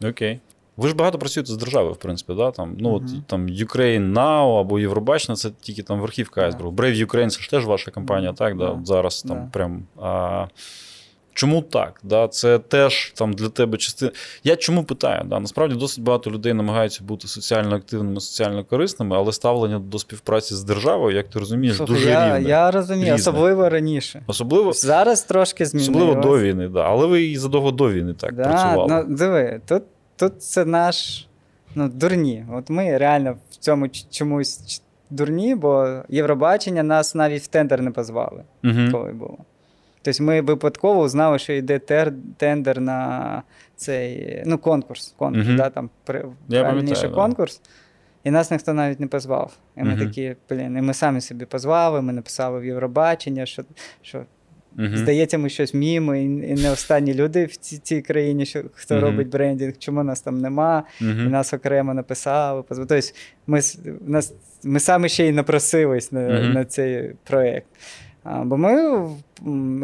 [0.03, 0.39] Окей.
[0.77, 2.51] Ви ж багато працюєте з державою, в принципі, да?
[2.51, 6.71] там, ну, от, там Ukraine Now або Євробачення це тільки там верхівка айсбергу.
[6.71, 8.35] Brave Ukraine це ж теж ваша компанія, Мгм.
[8.37, 8.57] так?
[8.57, 8.65] Да?
[8.65, 9.49] От Зараз там Да.
[9.53, 9.83] прям.
[10.01, 10.45] А,
[11.33, 11.99] чому так?
[12.03, 12.27] Да?
[12.27, 14.11] Це теж там для тебе частина.
[14.43, 15.21] Я чому питаю?
[15.25, 15.39] Да?
[15.39, 20.63] Насправді досить багато людей намагаються бути соціально активними, соціально корисними, але ставлення до співпраці з
[20.63, 22.49] державою, як ти розумієш, Слухай, дуже я, рівне.
[22.49, 23.15] я розумію, Різне.
[23.15, 24.23] особливо раніше.
[24.27, 25.97] Особливо, Зараз трошки змінилось.
[25.97, 26.81] особливо до війни, да.
[26.81, 29.05] але ви і задовго до війни так да, працювали.
[29.09, 29.83] Ну, диви, тут,
[30.17, 31.27] тут це наш
[31.75, 32.45] ну, дурні.
[32.53, 38.43] От ми реально в цьому чомусь дурні, бо Євробачення нас навіть в тендер не позвали,
[38.63, 38.91] Угу.
[38.91, 39.37] коли було.
[40.01, 43.43] Тобто ми випадково знали, що йде тер, тендер на
[43.75, 45.13] цей ну, конкурс.
[45.17, 45.57] конкурс Мгм.
[45.57, 47.09] да, там, при, Я да.
[47.09, 47.61] конкурс.
[48.23, 49.53] І нас ніхто навіть не позвав.
[49.77, 49.99] І ми Мгм.
[49.99, 53.63] такі, блін, і ми самі собі позвали, ми написали в Євробачення, що,
[54.01, 54.25] що
[54.77, 54.97] Угу.
[54.97, 58.95] Здається, ми щось вміємо, і, і не останні люди в цій, цій країні, що, хто
[58.95, 59.03] Мгм.
[59.03, 62.63] робить брендінг, чому нас там нема, і нас окремо написали.
[62.69, 62.99] Тобто
[63.47, 63.59] ми,
[64.07, 67.67] нас, ми самі ще й напросились на, на цей проєкт.
[68.43, 69.05] Бо ми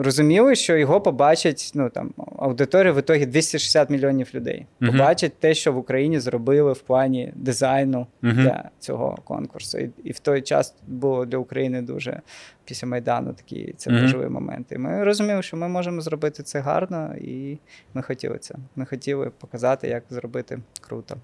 [0.03, 4.65] розуміли, що його побачать ну, там, аудиторія в ітогі 260 мільйонів людей.
[4.79, 9.77] Побачать те, що в Україні зробили в плані дизайну для цього конкурсу.
[9.77, 12.21] І, і в той час було для України дуже
[12.65, 14.78] після Майдану такі це важливі моменти.
[14.78, 17.58] Ми розуміли, що ми можемо зробити це гарно, і
[17.93, 18.56] ми хотіли це.
[18.76, 21.17] Ми хотіли показати, як зробити круто.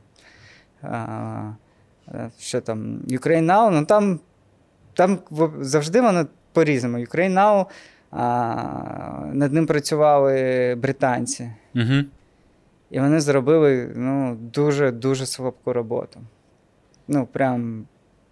[0.82, 1.52] А,
[2.08, 3.00] е, що там?
[3.08, 4.20] Ukraine Now, ну там,
[4.94, 5.20] там
[5.60, 6.98] завжди воно по-різному.
[6.98, 7.66] Ukraine Now,
[8.12, 11.52] а, над ним працювали британці.
[11.76, 12.04] Угу.
[12.90, 16.20] І вони зробили ну, дуже-дуже слабку роботу.
[17.08, 17.86] Ну, прям.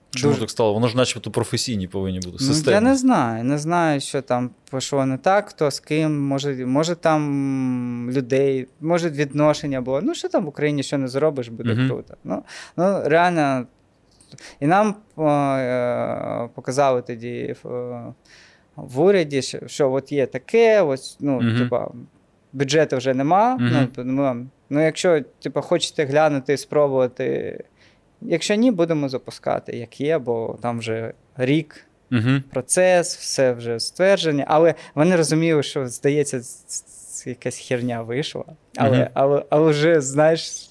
[0.09, 0.41] Чому дуже...
[0.41, 0.73] так стало?
[0.73, 2.37] Воно ж начебто професійні повинні бути.
[2.41, 3.43] Ну, я не знаю.
[3.43, 6.27] Не знаю, що там пішло не так, хто з ким.
[6.27, 10.01] Може, може там людей, може відношення було.
[10.01, 11.87] Ну, що там в Україні що не зробиш, буде Мгм.
[11.87, 12.17] круто.
[12.23, 12.43] Ну,
[12.77, 13.65] ну, реально.
[14.59, 18.13] І нам о, е, показали тоді в, е,
[18.75, 21.57] в уряді, що, що от є таке, ось, ну, Мгм.
[21.57, 21.87] типа,
[22.53, 23.57] бюджету вже нема.
[23.59, 27.57] Ну, ну, ну, якщо типа, хочете глянути і спробувати.
[28.21, 32.41] Якщо ні, будемо запускати, як є, бо там вже рік Угу.
[32.51, 34.45] процес, все вже ствердження.
[34.47, 36.41] Але вони розуміли, що здається,
[37.25, 38.43] якась херня вийшла.
[38.75, 39.07] Але, Мгм.
[39.13, 40.69] але, але вже, знаєш,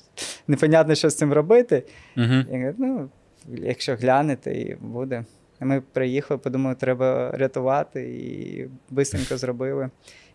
[0.48, 1.82] непонятно, що з цим робити.
[2.16, 2.26] Угу.
[2.26, 3.08] Я говорю, ну,
[3.48, 5.24] якщо глянете, і буде.
[5.60, 9.90] Ми приїхали, подумали, треба рятувати, і швидко зробили.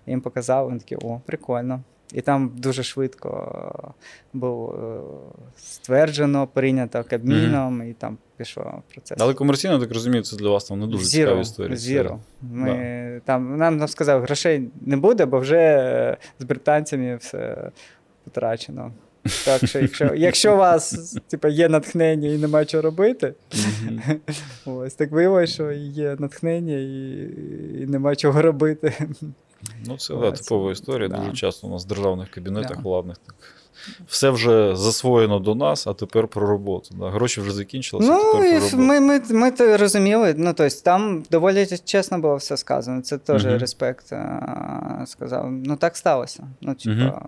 [0.08, 1.82] Їм показали, вони такі, о, прикольно.
[2.14, 3.94] І там дуже швидко
[4.34, 9.18] було е, стверджено, прийнято Кабміном, і там пішов процес.
[9.22, 12.20] Але комерційно, так розумію, це для вас там не дуже Zero, цікава історія.
[12.42, 17.72] Ми, там, нам, нам сказали, грошей не буде, бо вже е, з британцями все
[18.24, 18.92] потрачено.
[19.46, 24.02] Так що, якщо, якщо у вас типу, є натхнення і нема чого робити, Мгм.
[24.66, 27.30] ось так виявилося, що є натхнення і,
[27.82, 28.94] і нема чого робити.
[29.88, 31.08] Ну, це да, типова історія.
[31.10, 31.18] Да.
[31.18, 32.84] Дуже часто у нас в державних кабінетах Да.
[32.84, 33.36] владних так.
[34.08, 36.96] Все вже засвоєно до нас, а тепер про роботу.
[37.00, 37.10] Да.
[37.10, 38.78] Гроші вже закінчилися, Ну, тепер про роботу.
[38.78, 40.34] ми, ми, ми то розуміли.
[40.38, 43.02] Ну, тобто, там доволі чесно було все сказано.
[43.02, 43.58] Це теж Мгм.
[43.58, 45.52] респект а, сказав.
[45.52, 46.44] Ну, так сталося.
[46.62, 47.22] Ну, типа,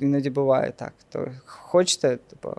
[0.00, 0.92] іноді буває так.
[1.12, 2.52] То хочете, типу,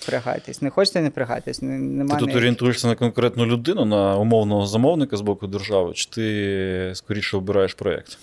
[0.00, 1.62] впрягайтесь, не хочете, не впрягайтесь.
[1.62, 6.92] Не, Ти тут орієнтуєшся на конкретну людину, на умовного замовника з боку держави, чи ти
[6.94, 8.18] скоріше обираєш проєкт?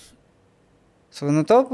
[1.22, 1.64] Ну, то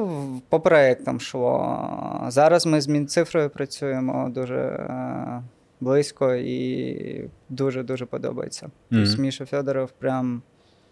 [0.49, 2.27] по проєктам йшло.
[2.29, 5.43] Зараз ми з Мінцифрою працюємо дуже е,
[5.81, 8.71] близько і дуже-дуже подобається.
[8.91, 9.15] Мгм.
[9.19, 10.43] Міша Федоров прям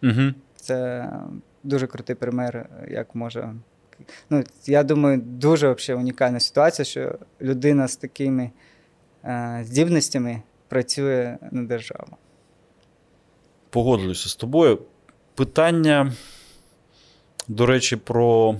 [0.03, 0.33] Угу.
[0.57, 1.09] Це
[1.63, 3.55] дуже крутий пример, як може.
[4.31, 8.51] Ну, я думаю, дуже взагалі унікальна ситуація, що людина з такими
[9.63, 12.17] здібностями працює на державу.
[13.71, 14.79] погоджуюся з тобою.
[15.35, 16.13] Питання,
[17.49, 18.57] до речі, про.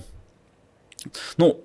[1.37, 1.55] Ну,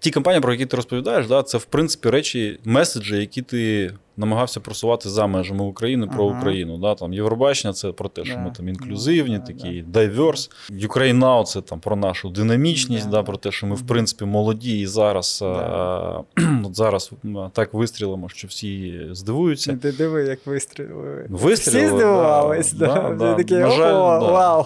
[0.00, 4.60] ті кампанії, про які ти розповідаєш, да, це в принципі речі, меседжі, які ти намагався
[4.60, 6.38] просувати за межами України про Ага.
[6.38, 6.78] Україну.
[6.78, 8.40] Да, там, Євробачення це про те, що Да.
[8.40, 10.50] ми там інклюзивні, да, такі diverse.
[10.70, 13.10] Ukraine Now це там про нашу динамічність, Да.
[13.10, 15.48] да, про те, що ми в принципі молоді і зараз, Да.
[16.36, 17.10] а, зараз
[17.52, 19.76] так вистрілимо, що всі здивуються.
[19.82, 21.26] Ти диви, як вистрілили.
[21.28, 23.34] Вистрілили, Всі здивувались, да, да, да, Всі да.
[23.34, 24.18] такі, «О, да.
[24.18, 24.64] вау.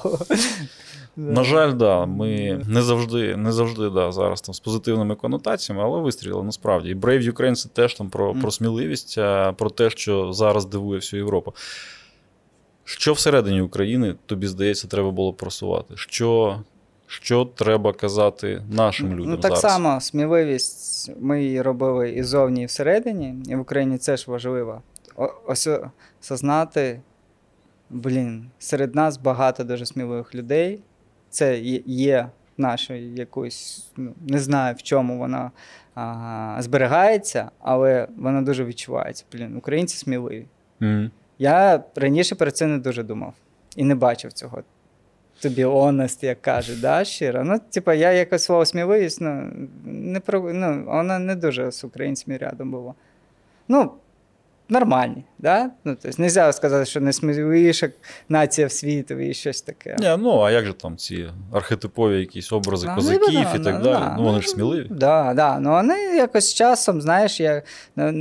[1.16, 6.00] На жаль, да, ми не завжди, не завжди да, зараз там з позитивними конотаціями, але
[6.00, 6.90] вистріли насправді.
[6.90, 9.14] І Brave Ukraine це теж там про, про сміливість,
[9.56, 11.54] про те, що зараз дивує всю Європу.
[12.84, 15.94] Що всередині України, тобі здається, треба було просувати?
[15.96, 16.60] Що,
[17.06, 19.30] що треба казати нашим людям?
[19.30, 19.60] Ну, так зараз?
[19.60, 24.82] само, сміливість ми її робили і зовні, і всередині, і в Україні це ж важливо.
[25.16, 25.68] О- Ось
[26.22, 27.00] осознати,
[27.90, 30.80] блін, серед нас багато дуже сміливих людей.
[31.34, 35.50] Це є- нашою якоюсь, ну, не знаю в чому вона
[35.94, 39.24] а, зберігається, але вона дуже відчувається.
[39.32, 40.46] Блін, українці сміливі.
[40.80, 41.10] Мгм.
[41.38, 43.34] Я раніше про це не дуже думав
[43.76, 44.62] і не бачив цього.
[45.40, 47.44] Тобі honest, як кажуть, да, щиро.
[47.44, 49.50] Ну, типа, я якось слово сміливість, ну,
[49.84, 52.94] не про, ну, вона не дуже з українцями рядом була.
[53.68, 53.92] Ну,
[54.68, 55.70] нормальні, да?
[55.84, 57.88] Ну, тобто, не можна сказати, що найсміливіша
[58.28, 59.96] нація в світі і щось таке.
[60.00, 63.64] Ні, ну а як же там ці архетипові якісь образи Ну, козаків ну, і ну,
[63.64, 63.94] так ну, далі?
[64.00, 64.16] да.
[64.18, 64.86] Ну вони ж сміливі.
[64.90, 65.60] Да, да.
[65.60, 67.62] Ну вони якось з часом, знаєш, я,
[67.96, 68.12] ну,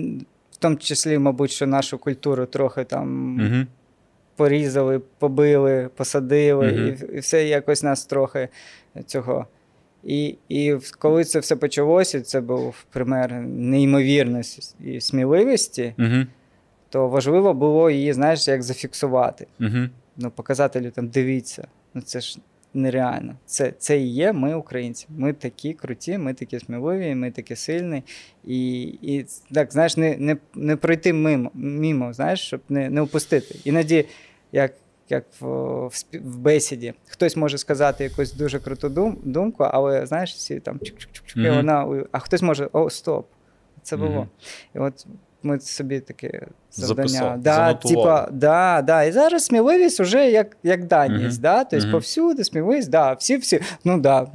[0.51, 3.65] в тому числі, мабуть, що нашу культуру трохи там Угу.
[4.35, 6.87] порізали, побили, посадили, Мгм.
[7.11, 8.49] і, і все якось нас трохи
[9.05, 9.47] цього.
[10.03, 16.25] І, і коли це все почалося, це був пример неймовірності і сміливості, Угу.
[16.89, 19.47] то важливо було її, знаєш, як зафіксувати.
[19.59, 19.89] Угу.
[20.17, 22.39] Ну, показати людям, дивіться, ну це ж
[22.73, 23.35] нереально.
[23.45, 25.07] Це, це і є ми, українці.
[25.09, 28.03] Ми такі круті, ми такі сміливі, ми такі сильні.
[28.45, 33.55] І, і так, знаєш, не, не, не пройти мимо, мимо, знаєш, щоб не, не упустити.
[33.63, 34.05] Іноді,
[34.51, 34.73] як,
[35.13, 35.47] як в,
[35.87, 40.79] в, в бесіді, хтось може сказати якусь дуже круту дум, думку, але знаєш, всі там
[40.79, 43.27] чук-чук-чук, і вона, а хтось може, о, стоп,
[43.83, 44.09] це було.
[44.09, 44.29] Мгм.
[44.75, 45.05] І от
[45.43, 47.07] ми собі таке завдання.
[47.07, 49.03] Записав, да, типа, да, да.
[49.03, 51.23] І зараз сміливість вже як, як даність.
[51.23, 51.41] Мгм.
[51.41, 51.63] Да?
[51.63, 53.61] Тобто повсюди сміливість, да, всі, всі.
[53.83, 54.27] Ну да.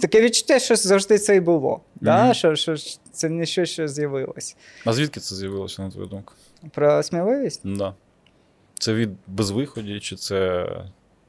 [0.00, 1.80] Таке відчуття, що завжди це і було.
[2.00, 2.34] Да?
[2.34, 2.74] Що, що
[3.12, 4.56] це не щось, що з'явилось.
[4.84, 6.34] А звідки це з'явилося, на твою думку?
[6.70, 7.60] Про сміливість?
[7.64, 7.94] Да.
[8.80, 10.66] Це від безвиході, чи це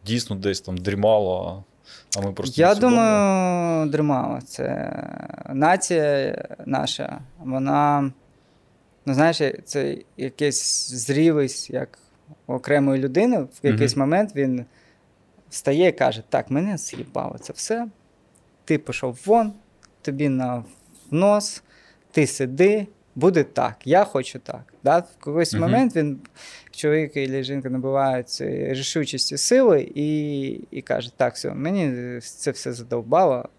[0.06, 1.64] дійсно десь там дрімало,
[2.18, 2.62] а ми просто.
[2.62, 4.42] Я думаю, дримала.
[4.42, 4.92] Це
[5.50, 8.12] нація наша, вона,
[9.06, 12.00] ну знаєш, це якась зрілість, як
[12.48, 13.40] окремої людини.
[13.40, 14.66] В якийсь момент він
[15.50, 17.88] встає і каже: Так, мене з'їбало це все.
[18.66, 19.54] Ти пішов вон,
[20.02, 20.64] тобі на
[21.12, 21.64] нос,
[22.12, 24.74] ти сиди, буде так, я хочу так.
[24.84, 25.00] Да?
[25.00, 26.20] В якийсь момент він,
[26.72, 28.38] чоловік і жінка набувають
[28.70, 33.50] рішучості сили і, і каже: так, все, мені це все задовбало,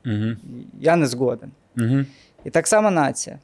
[0.81, 1.51] я не згоден.
[2.45, 3.39] І так само нація.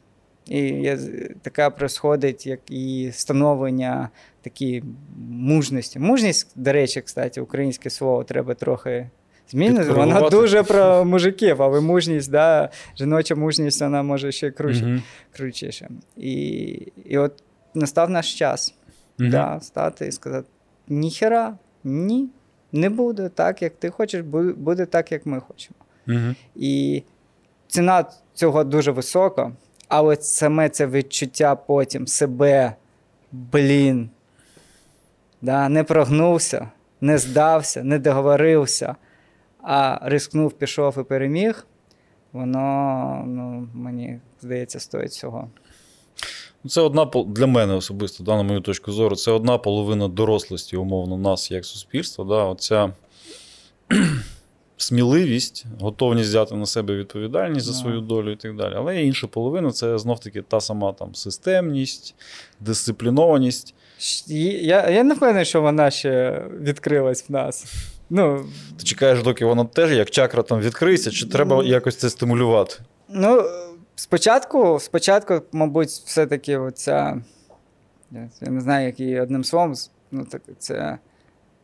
[0.47, 0.97] І
[1.43, 4.09] така происходить, як і становлення
[4.43, 4.83] такі
[5.31, 5.99] мужності.
[5.99, 9.11] Мужність, до речі, кстати, українське слово треба трохи
[9.49, 9.93] змінити.
[9.93, 15.03] Вона дуже про мужиків, але мужність, да, жіноча мужність, вона може ще круче, Мгм.
[15.37, 15.89] кручіше.
[16.17, 16.33] І,
[17.05, 17.43] і от
[17.75, 18.75] настав наш час
[19.19, 19.31] Мгм.
[19.31, 20.49] да, стати і сказати:
[20.89, 22.29] ніхера, ні,
[22.73, 24.21] не буде так, як ти хочеш,
[24.57, 25.77] буде так, як ми хочемо.
[26.07, 26.37] Мгм.
[26.57, 27.03] І
[27.69, 29.53] ціна цього дуже висока,
[29.89, 32.75] але саме це відчуття потім себе,
[33.33, 34.11] блін,
[35.43, 36.69] да, не прогнувся,
[37.01, 38.95] не здався, не договорився,
[39.63, 41.67] а рискнув, пішов і переміг.
[42.33, 45.51] Воно, ну, мені здається, стоїть цього.
[46.65, 50.77] Ну, Це одна для мене особисто, да, на мою точку зору, це одна половина дорослості,
[50.77, 52.25] умовно, нас як суспільства.
[52.25, 52.93] Да, оця
[54.77, 58.75] сміливість, готовність взяти на себе відповідальність за свою долю і так далі.
[58.77, 62.15] Але інша половина це знов-таки та сама там системність,
[62.61, 63.75] дисциплінованість.
[64.29, 67.75] Я, я не впевнений, що вона ще відкрилась в нас.
[68.11, 68.47] Ну,
[68.79, 72.75] Ти чекаєш, доки вона теж як чакра там відкриється, чи треба Ну, якось це стимулювати?
[73.09, 73.45] Ну,
[73.95, 77.23] спочатку, спочатку, мабуть, все-таки оця,
[78.41, 79.75] я не знаю, як її одним словом,
[80.11, 80.99] ну, так, це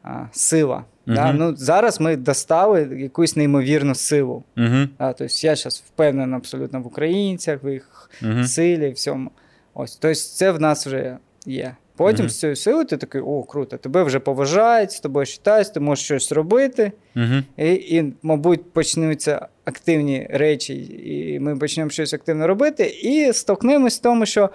[0.02, 0.84] а, сила.
[1.06, 1.32] Да?
[1.32, 4.44] Ну, зараз ми достали якусь неймовірну силу.
[4.56, 5.12] Угу, Да?
[5.12, 8.44] Тобто я зараз впевнений абсолютно в українцях, в їх угу.
[8.44, 9.30] силі, всьому.
[9.74, 11.76] Ось, тобто це в нас вже є.
[11.96, 12.30] Потім Мгм.
[12.30, 16.04] з цією силою ти такий, о, круто, тебе вже поважають, з тобою вважають, ти можеш
[16.04, 16.92] щось робити.
[17.16, 17.42] Угу.
[17.56, 20.74] І, і, мабуть, почнуться активні речі,
[21.04, 24.50] і ми почнемо щось активно робити, і столкнемось в тому, що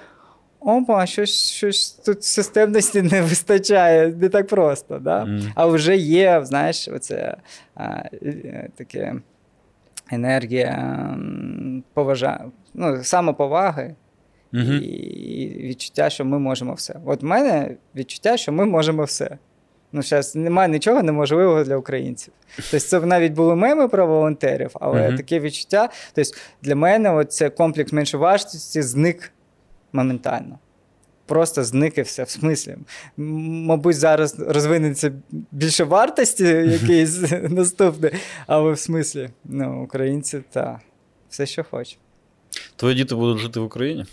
[0.59, 4.99] опа, щось, щось тут системності не вистачає, не так просто.
[4.99, 5.25] Да?
[5.25, 5.51] Мгм.
[5.55, 7.37] А вже є, знаєш, оце
[7.75, 9.15] а, е, таке
[10.11, 11.17] енергія
[11.93, 12.45] поважа...
[12.73, 13.95] ну, самоповаги
[14.53, 14.73] Угу.
[14.73, 16.95] і, відчуття, що ми можемо все.
[17.05, 19.37] От в мене відчуття, що ми можемо все.
[19.91, 22.33] Ну, зараз немає нічого неможливого для українців.
[22.55, 25.17] Тобто, це навіть були меми про волонтерів, але Мгм.
[25.17, 25.89] таке відчуття.
[26.13, 26.31] Тобто,
[26.61, 29.31] для мене це комплекс меншовартості зник
[29.93, 30.59] моментально.
[31.25, 32.23] Просто зник і все.
[32.23, 32.75] В смислі.
[33.17, 35.11] Мабуть, зараз розвинеться
[35.51, 38.11] більше вартості якийсь наступний,
[38.47, 40.79] але в смислі, ну, українці та
[41.29, 41.99] все, що хочуть.
[42.75, 44.05] Твої діти будуть жити в Україні?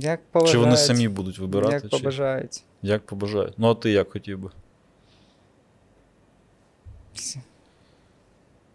[0.00, 0.64] Як Чи побажають.
[0.64, 1.74] вони самі будуть вибирати?
[1.74, 1.88] Як чи...
[1.88, 2.64] побажають.
[2.82, 3.54] Як побажають?
[3.58, 4.50] Ну, а ти як хотів би?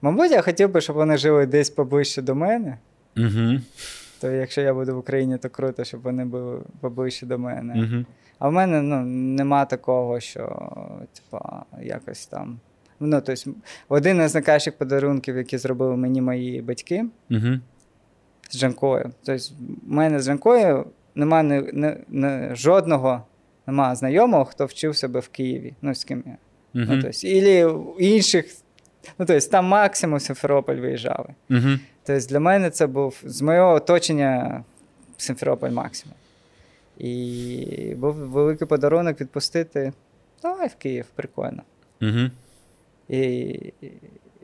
[0.02, 2.78] Мабуть, я хотів би, щоб вони жили десь поближче до мене.
[3.18, 3.60] Угу.
[4.22, 7.74] То якщо я буду в Україні, то круто, щоб вони були поближче до мене.
[7.84, 8.06] Угу.
[8.40, 9.02] А в мене ну,
[9.36, 10.72] нема такого, що
[11.14, 12.60] типа, якось там.
[13.00, 13.52] Ну, тобто,
[13.90, 17.60] один із найкращих подарунків, які зробили мені мої батьки Угу.
[18.50, 19.12] з Жанкою.
[19.24, 19.44] Тобто,
[19.88, 20.86] в мене з Жанкою
[21.18, 23.24] немає не, не, не, жодного
[23.68, 25.74] нема знайомого, хто вчив себе в Києві.
[25.82, 26.38] Ну, з ким я.
[26.74, 27.02] Ну, Угу.
[27.02, 27.68] тобто, ілі
[28.00, 28.46] інших.
[29.20, 31.30] Ну, тобто, там максимум Симферополь виїжджали.
[31.50, 31.70] Угу.
[32.04, 34.64] Тобто для мене це був з моєго оточення
[35.18, 36.18] Симферополь максимум.
[36.98, 39.94] І був великий подарунок відпустити.
[40.42, 41.64] Давай в Київ, прикольно.
[42.02, 42.30] Угу.
[43.10, 43.20] І,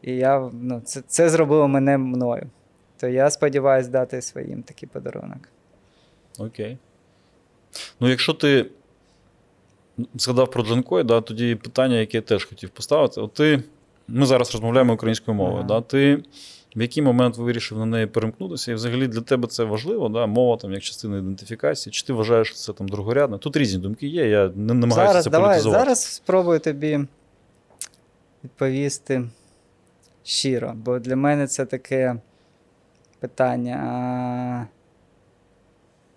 [0.01, 2.49] і я, ну, це, це зробило мене мною.
[2.97, 5.49] То я сподіваюся дати своїм такий подарунок.
[6.38, 6.77] Окей.
[7.99, 8.65] Ну, якщо ти
[10.15, 13.21] згадав про Джанкой, да, тоді питання, яке я теж хотів поставити.
[13.21, 13.63] От ти,
[14.07, 15.57] ми зараз розмовляємо українською мовою.
[15.57, 15.67] Ага.
[15.67, 16.23] Да, ти
[16.75, 18.71] в який момент вирішив на неї перемкнутися?
[18.71, 22.47] І взагалі для тебе це важливо, да, мова там, як частина ідентифікації, чи ти вважаєш,
[22.47, 23.38] що це там другорядне?
[23.38, 25.79] Тут різні думки є, я не намагаюся Зараз, це давай, політизувати.
[25.84, 26.99] зараз спробую тобі
[28.43, 29.23] відповісти
[30.23, 32.15] щиро, бо для мене це таке
[33.19, 33.75] питання.
[33.75, 34.82] А,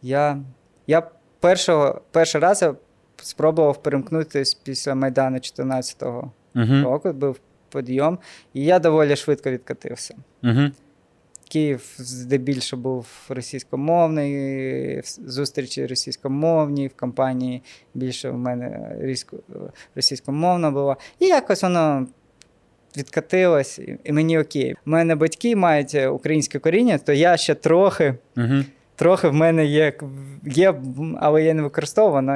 [0.03, 0.39] Я,
[0.87, 1.03] я
[1.41, 2.75] першого, перший раз я
[3.23, 6.83] спробував перемкнутися після Майдану 14-го Угу.
[6.85, 7.37] року, був
[7.73, 8.19] підйом,
[8.55, 10.15] і я доволі швидко відкатився.
[10.43, 10.61] Угу.
[11.49, 17.63] Київ здебільшого був російськомовний, в- зустрічі російськомовні, в компанії
[17.95, 18.97] більше в мене
[19.95, 20.97] російськомовна була.
[21.19, 22.07] І якось воно
[22.97, 24.75] відкатилось, і мені окей.
[24.87, 28.15] У мене батьки мають е, українське коріння, то я ще трохи.
[28.37, 28.65] Угу.
[28.97, 29.93] Трохи в мене є,
[30.45, 30.75] є,
[31.21, 31.63] але я не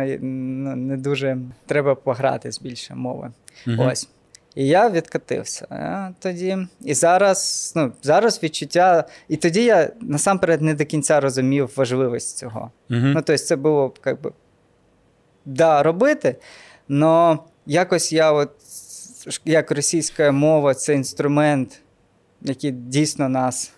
[0.04, 3.30] є, ну, не дуже треба погратись більше мови.
[3.66, 3.76] Угу.
[3.82, 4.08] Ось.
[4.54, 5.66] І я відкатився.
[5.70, 6.58] А тоді.
[6.80, 9.04] І зараз, ну, зараз відчуття.
[9.28, 12.70] І тоді я насамперед не до кінця розумів важливість цього.
[12.90, 13.00] Угу.
[13.00, 14.32] Ну, тобто, це було як би,
[15.44, 16.36] да, робити,
[16.88, 18.50] але якось я, от,
[19.44, 21.80] як російська мова, це інструмент,
[22.42, 23.72] який дійсно нас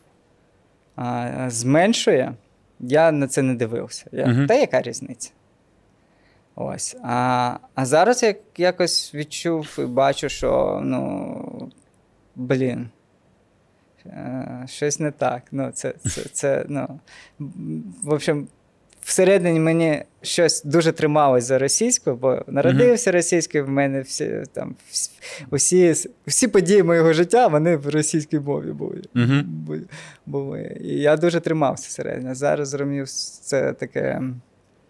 [0.97, 2.35] а, зменшує,
[2.83, 4.05] я на це не дивився.
[4.13, 4.47] Я, угу.
[4.47, 5.31] Та яка різниця?
[6.55, 6.97] Ось.
[7.03, 11.71] А, а зараз я якось відчув і бачу, що ну,
[12.37, 12.89] блін.
[14.07, 15.43] е, Щось не так.
[15.51, 17.01] Ну, це, це, це, ну,
[18.03, 18.49] в общем,
[19.03, 24.75] всередині мені щось дуже трималось за російською, бо народився російською, в мене всі, там,
[25.53, 25.95] всі,
[26.27, 29.03] всі події моєго життя вони в російській мові були.
[29.17, 29.43] Угу.
[29.45, 29.77] Бу-
[30.27, 30.77] були.
[30.81, 32.35] І я дуже тримався всередині.
[32.35, 33.09] Зараз зрозумів,
[33.43, 34.23] це таке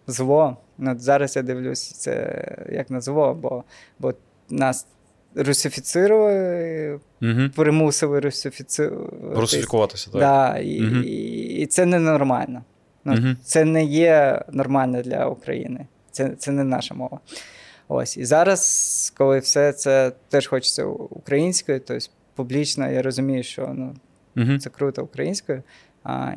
[0.07, 0.57] зло.
[0.77, 3.63] Ну, зараз я дивлюсь це як на зло, бо,
[3.99, 4.13] бо
[4.49, 4.87] нас
[5.35, 7.41] русифіцирували, Угу.
[7.55, 9.15] примусили русифіцирувати.
[9.39, 10.21] Русифікуватися, так.
[10.21, 11.03] Да, і, Мгм.
[11.03, 11.07] і,
[11.61, 12.63] і це ненормально.
[13.05, 13.37] Ну, Мгм.
[13.43, 15.85] Це не є нормально для України.
[16.11, 17.19] Це, це не наша мова.
[17.87, 18.17] Ось.
[18.17, 23.95] І зараз, коли все це теж хочеться українською, тобто публічно я розумію, що ну,
[24.37, 24.57] Угу.
[24.57, 25.63] це круто українською.
[26.03, 26.31] А,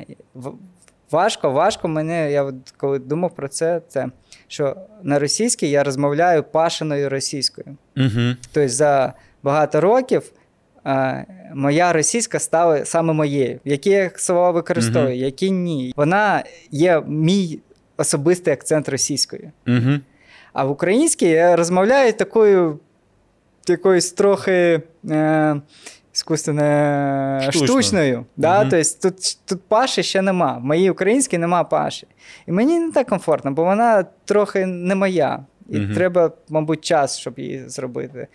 [1.11, 4.07] важко, важко мене, я от коли думав про це, це
[4.47, 7.77] що на російській я розмовляю пашеною російською.
[7.97, 8.35] Угу.
[8.53, 9.13] Тобто за
[9.43, 10.31] багато років
[11.53, 13.59] моя російська стала саме моєю.
[13.65, 15.23] Які я слова використовую, Мгм.
[15.23, 15.93] які ні.
[15.95, 17.59] Вона є мій
[17.97, 19.51] особистий акцент російською.
[19.67, 19.91] Угу.
[20.53, 22.79] А в українській я розмовляю такою
[23.67, 24.81] якоюсь трохи
[25.11, 25.61] е,
[26.13, 27.67] іскусственно Штучно.
[27.67, 28.25] штучною.
[28.37, 28.59] Да?
[28.61, 28.69] Мгм.
[28.69, 30.57] Тобто тут, тут паші ще нема.
[30.57, 32.07] В моїй українській нема паші.
[32.47, 35.39] І мені не так комфортно, бо вона трохи не моя.
[35.69, 35.93] І Мгм.
[35.95, 38.27] треба, мабуть, час, щоб її зробити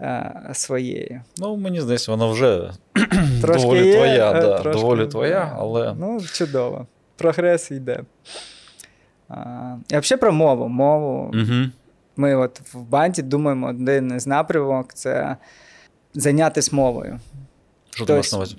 [0.00, 1.22] е, своєю.
[1.38, 2.72] Ну, мені здається, вона вже
[3.42, 6.86] Трошки доволі є, твоя, е, да, трошки, доволі твоя, але Ну, чудово.
[7.16, 8.00] Прогрес йде.
[9.28, 10.68] А, і взагалі про мову.
[10.68, 11.30] Мову.
[11.34, 11.70] угу.
[12.16, 15.36] Ми от в банді думаємо, один з напрямок це
[16.14, 17.20] зайнятися мовою.
[17.90, 18.56] що ти маєш Тобто- на увазі?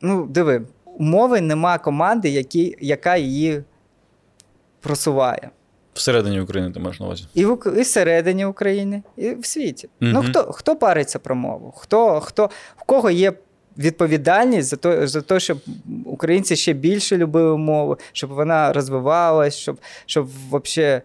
[0.00, 3.62] Ну, диви, у мови нема команди, які, яка її
[4.80, 5.50] просуває.
[5.94, 7.24] Всередині України ти маєш на увазі.
[7.34, 9.88] І, в, і всередині України, і в світі.
[10.00, 11.74] Ну, хто, хто париться про мову?
[11.76, 13.32] Хто, хто, в кого є
[13.78, 15.58] відповідальність за те, за те, щоб
[16.04, 21.02] українці ще більше любили мову, щоб вона розвивалась, щоб, щоб вообще.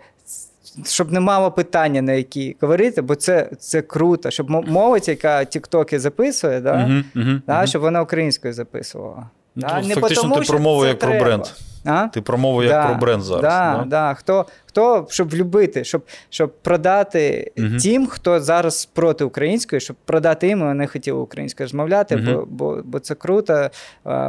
[0.85, 5.45] Щоб не мало питання, на які говорити, бо це, це круто, щоб мо- молодь, яка
[5.45, 9.29] тіктоки записує, да, Угу, угу, да, щоб вона українською записувала.
[9.55, 11.45] Да, не Фактично, потому, ти про мову як про бренд.
[11.87, 12.07] А?
[12.07, 13.41] Ти про мову як про бренд зараз.
[13.41, 13.85] Да, да?
[13.85, 14.13] да.
[14.13, 17.77] Хто, хто, щоб влюбити, щоб, щоб продати Мгм.
[17.77, 22.25] тим, хто зараз проти української, щоб продати їм, вони хотіли українською розмовляти, Мгм.
[22.33, 23.69] бо, бо, бо це круто,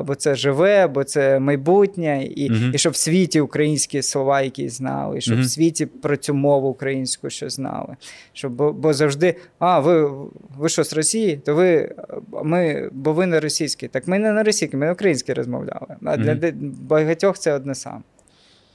[0.04, 2.70] бо це живе, бо це майбутнє, і, Мгм.
[2.74, 6.68] і щоб в світі українські слова якісь знали, і щоб в світі про цю мову
[6.68, 7.96] українську що знали.
[8.32, 10.11] Щоб, бо, бо завжди, а, ви,
[10.59, 11.36] ви що з Росії?
[11.36, 11.94] То ви,
[12.42, 13.88] ми, бо ви не російські.
[13.88, 15.86] Так ми не на російській, ми на українській розмовляли.
[16.04, 16.52] А для
[16.88, 18.03] багатьох це одне саме.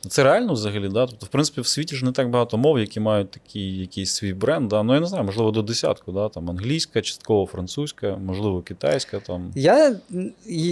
[0.09, 1.05] Це реально взагалі, да?
[1.05, 4.33] Тобто, в принципі, в світі ж не так багато мов, які мають такий якийсь свій
[4.33, 4.67] бренд.
[4.67, 4.83] Да?
[4.83, 6.29] Ну, я не знаю, можливо, до десятку, да?
[6.29, 9.19] там англійська, частково французька, можливо, китайська.
[9.19, 9.51] Там.
[9.55, 9.95] Я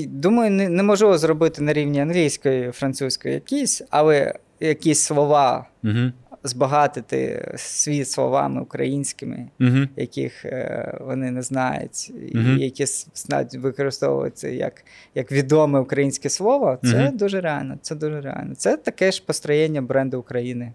[0.06, 6.12] думаю, не, не можу зробити на рівні англійської, французької якісь, але якісь слова Угу.
[6.44, 9.78] Збагатити світ словами українськими, Угу.
[9.98, 12.86] яких е, вони не знають, і які
[13.16, 14.74] знають використовуються як,
[15.16, 16.78] як відоме українське слово.
[16.84, 17.18] Це Мгм.
[17.18, 17.78] дуже реально.
[17.82, 18.56] Це дуже реально.
[18.56, 20.74] Це таке ж построєння бренду України.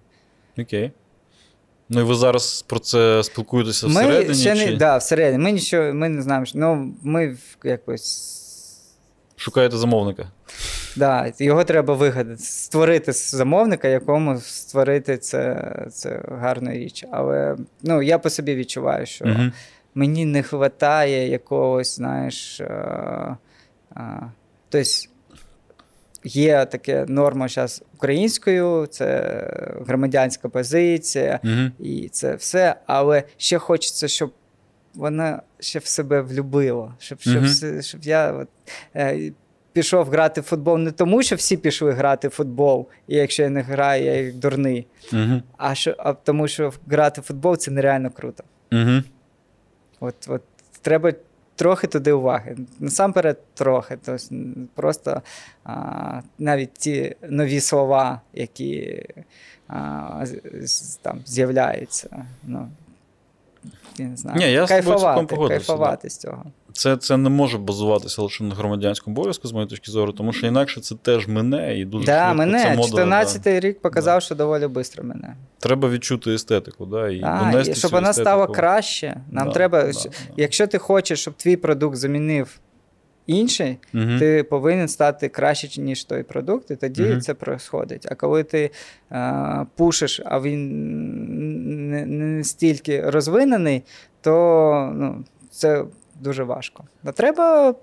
[0.59, 0.93] Окей.
[1.89, 4.35] Ну і ви зараз про це спілкуєтеся Ми всередині?
[4.35, 5.43] ще не чи да, всередині.
[5.45, 6.47] Ми нічого, ми не знаємо.
[6.47, 8.33] що- Ну ми якось.
[9.37, 10.30] Шукаєте замовника?
[10.97, 17.05] Да, його треба вигадати, створити замовника, якому створити це, це гарна річ.
[17.11, 19.43] Але ну, я по собі відчуваю, що Угу.
[19.95, 22.61] мені не вистачає якогось, знаєш.
[22.61, 22.64] Е,
[23.97, 24.20] е,
[24.68, 24.89] тобто
[26.24, 29.32] є таке норма зараз українською, це
[29.87, 31.89] громадянська позиція, Угу.
[31.89, 34.32] і це все, але ще хочеться, щоб
[34.97, 36.94] вона ще в себе влюбила.
[36.99, 38.49] Щоб, щоб, все- щоб я от,
[38.97, 39.32] е,
[39.72, 43.49] пішов грати в футбол не тому, що всі пішли грати в футбол, і якщо я
[43.51, 44.86] не граю, я як дурний.
[45.12, 45.42] Угу.
[45.57, 48.44] А, що, а тому, що грати в футбол це нереально круто.
[48.72, 49.03] Угу.
[50.01, 50.42] От, от
[50.82, 51.12] треба
[51.57, 52.57] трохи туди уваги.
[52.80, 53.99] Насамперед, трохи.
[54.05, 54.24] Тобто,
[54.74, 55.22] просто
[55.64, 59.03] а, навіть ті нові слова, які
[59.68, 60.24] а,
[60.62, 62.26] з- там з'являються.
[62.44, 62.68] Ну,
[63.99, 64.38] я не знаю.
[64.38, 66.44] Ні, я кайфувати, кайфувати з цього.
[66.72, 70.47] Це, це не може базуватися лише на громадянському обов'язку, з моєї точки зору, тому що
[70.47, 74.20] інакше це теж мене і дуже Да, швидко мене Це мода, 14-й рік показав, Да.
[74.20, 75.36] що доволі швидко мене.
[75.59, 79.20] Треба відчути естетику, да, і А, донести і щоб вона вона стала краще.
[79.30, 80.11] Нам Да, треба, да, да.
[80.36, 82.59] якщо ти хочеш, щоб твій продукт замінив
[83.27, 84.18] інший, Мгм.
[84.18, 87.20] ти повинен стати краще, ніж той продукт, і тоді Мгм.
[87.20, 88.07] це происходить.
[88.11, 88.70] А коли ти
[89.12, 93.83] е, пушиш, а він не, не настільки розвинений,
[94.20, 95.85] то ну, це
[96.20, 96.85] дуже важко.
[97.05, 97.74] А треба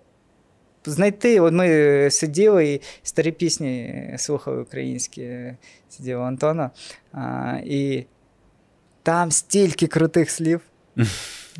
[0.86, 1.40] знайти.
[1.40, 5.54] От ми сиділи і старі пісні слухали українські,
[5.90, 6.72] сиділи у Антона.
[7.12, 8.06] А, і
[9.04, 10.62] там стільки крутих слів.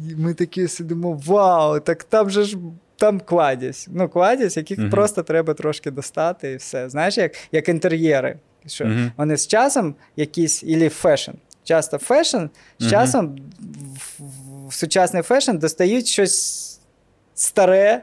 [0.10, 2.58] І ми такі сидимо: вау, так там же ж.
[2.98, 3.88] Там кладязь.
[3.92, 4.90] Ну, кладязь, яких Мгм.
[4.90, 6.90] просто треба трошки достати і все.
[6.90, 8.36] Знаєш, як, як інтер'єри.
[8.68, 9.12] Що Мгм.
[9.18, 11.32] Вони з часом якісь, ілі fashion.
[11.64, 12.46] Часто fashion,
[12.80, 16.80] з часом в, в, в сучасний fashion достають щось
[17.36, 18.02] старе.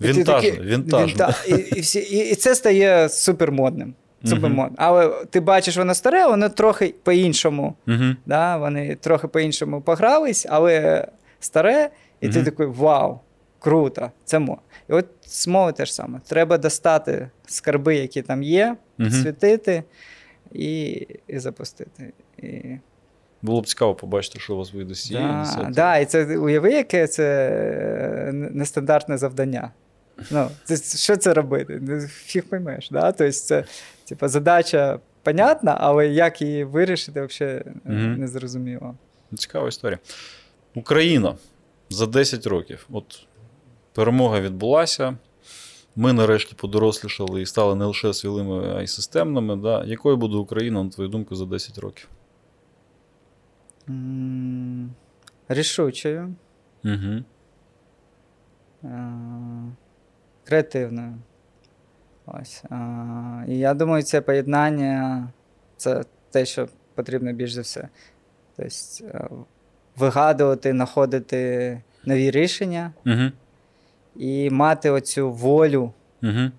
[0.00, 1.12] Вінтажне, такий- вінтажне.
[1.14, 3.94] вінта- і, і, всі, і, і це стає супермодним.
[4.24, 4.74] супермодним.
[4.78, 7.74] Але ти бачиш, воно старе, воно трохи по-іншому.
[7.86, 8.16] Мгм.
[8.26, 8.56] Да?
[8.56, 11.06] Вони трохи по-іншому погрались, але
[11.40, 11.90] старе,
[12.20, 13.18] і ти такий вау,
[13.62, 14.58] круто, це мо.
[14.88, 16.20] І от з мови теж саме.
[16.26, 19.10] Треба достати скарби, які там є, Мгм.
[19.10, 19.82] світити
[20.52, 22.12] і, і запустити.
[22.38, 22.78] І...
[23.42, 26.72] Було б цікаво побачити, що у вас вийде з цієї Да, да, і це уяви,
[26.72, 27.48] яке це
[28.28, 29.70] е, нестандартне завдання.
[30.30, 31.78] Ну, це, що це робити?
[31.82, 32.90] Ну, Фіг поймеш.
[32.90, 33.12] Да?
[33.12, 33.64] Тобто це
[34.08, 37.62] типу, задача понятна, але як її вирішити, взагалі
[38.18, 38.94] не зрозуміло.
[39.38, 39.98] Цікава історія.
[40.74, 41.34] Україна
[41.90, 42.86] за 10 років.
[42.92, 43.26] От
[43.94, 45.16] перемога відбулася.
[45.96, 49.56] Ми нарешті подорослішали і стали не лише свілими, а й системними.
[49.56, 49.84] Да?
[49.84, 52.08] Якою буде Україна, на твою думку, за 10 років?
[55.48, 56.34] Рішучою,
[56.84, 57.24] Угу.
[60.44, 61.14] креативною.
[62.26, 62.64] Ось.
[62.70, 65.28] е, І я думаю, це поєднання
[65.76, 67.88] це те, що потрібно більш за все.
[68.56, 68.74] Тобто
[69.04, 69.28] е,
[69.96, 73.30] вигадувати, знаходити нові рішення Угу.
[74.16, 75.92] І мати оцю волю
[76.22, 76.50] Угу.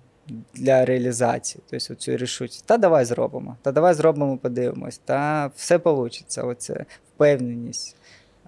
[0.54, 2.66] для реалізації, тобто оцю рішучість.
[2.66, 6.42] Та давай зробимо, та давай зробимо, подивимось, та все вийде.
[6.42, 6.84] Оце
[7.14, 7.96] впевненість.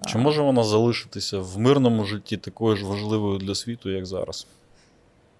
[0.05, 4.47] Чи може вона залишитися в мирному житті такою ж важливою для світу, як зараз?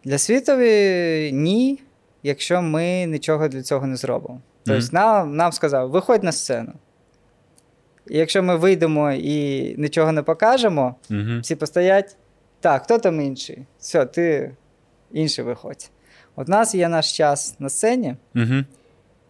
[0.03, 1.79] Для світові ні,
[2.23, 4.41] якщо ми нічого для цього не зробимо.
[4.65, 4.89] Тобто Мгм.
[4.93, 6.73] нам, нам сказав, виходь на сцену.
[8.09, 11.39] І якщо ми вийдемо і нічого не покажемо, Угу.
[11.41, 12.15] всі постоять.
[12.59, 13.65] Так, хто там інший?
[13.79, 14.55] Все, ти
[15.11, 15.89] інший виходь.
[16.35, 18.15] От у нас є наш час на сцені.
[18.35, 18.63] Угу.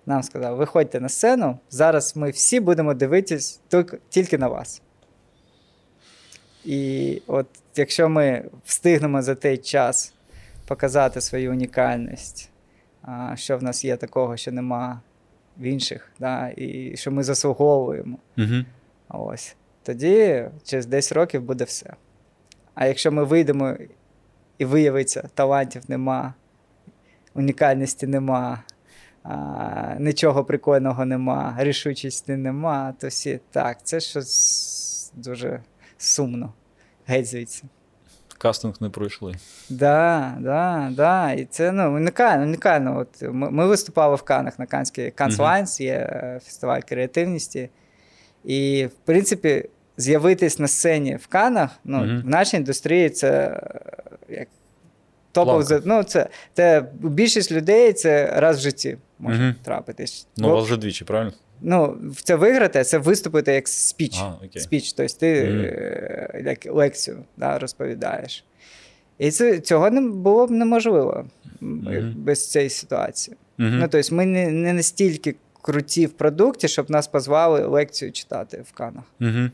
[0.05, 1.59] Нам сказав, виходьте на сцену.
[1.69, 4.81] Зараз ми всі будемо дивитись тільки- тільки на вас.
[6.65, 10.13] І от якщо ми встигнемо за той час
[10.65, 12.49] показати свою унікальність,
[13.35, 15.01] що в нас є такого, що нема
[15.57, 18.53] в інших, да, і що ми заслуговуємо, Угу.
[19.09, 21.93] ось, тоді через 10 років буде все.
[22.79, 23.73] А якщо ми вийдемо
[24.57, 26.33] і виявиться, талантів нема,
[27.33, 28.63] унікальності нема,
[29.23, 35.63] а, нічого прикольного нема, рішучості нема, то всі так, це щось дуже
[35.97, 36.53] сумно.
[37.05, 37.63] Геть звідси.
[38.37, 39.35] Кастинг не пройшли.
[39.69, 41.31] Да, да, да.
[41.31, 42.97] І це ну, унікально, унікально.
[42.97, 45.31] От ми, ми виступали в Канах на Канській Мгм.
[45.31, 47.69] Lines, є е, фестиваль креативності.
[48.43, 52.21] І, в принципі, з'явитись на сцені в Канах, ну, Мгм.
[52.25, 53.79] в нашій індустрії це е,
[54.29, 54.47] як
[55.31, 55.85] топов, Планка.
[55.85, 59.55] ну, це, це більшість людей це раз в житті може Мгм.
[59.63, 60.27] трапитись.
[60.37, 61.33] Ну, у Бо, вас вже двічі, правильно?
[61.61, 64.19] ну, це виграти, це виступити як спіч.
[64.21, 64.61] А, окей.
[64.61, 68.45] Спіч, тобто ти е, як лекцію да, розповідаєш.
[69.17, 71.25] І це, цього не було б неможливо
[71.61, 72.13] Мгм.
[72.17, 73.37] без цієї ситуації.
[73.59, 73.69] Угу.
[73.71, 78.71] Ну, тобто, ми не, не настільки круті в продукті, щоб нас позвали лекцію читати в
[78.71, 79.03] Канах.
[79.21, 79.49] Угу.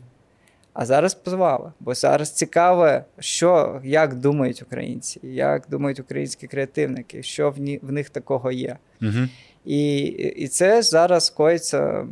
[0.73, 7.51] А зараз позвали, бо зараз цікаво, що, як думають українці, як думають українські креативники, що
[7.51, 8.77] в, ні, в них такого є.
[9.01, 9.27] Угу.
[9.65, 9.97] І,
[10.37, 12.07] і це зараз коїться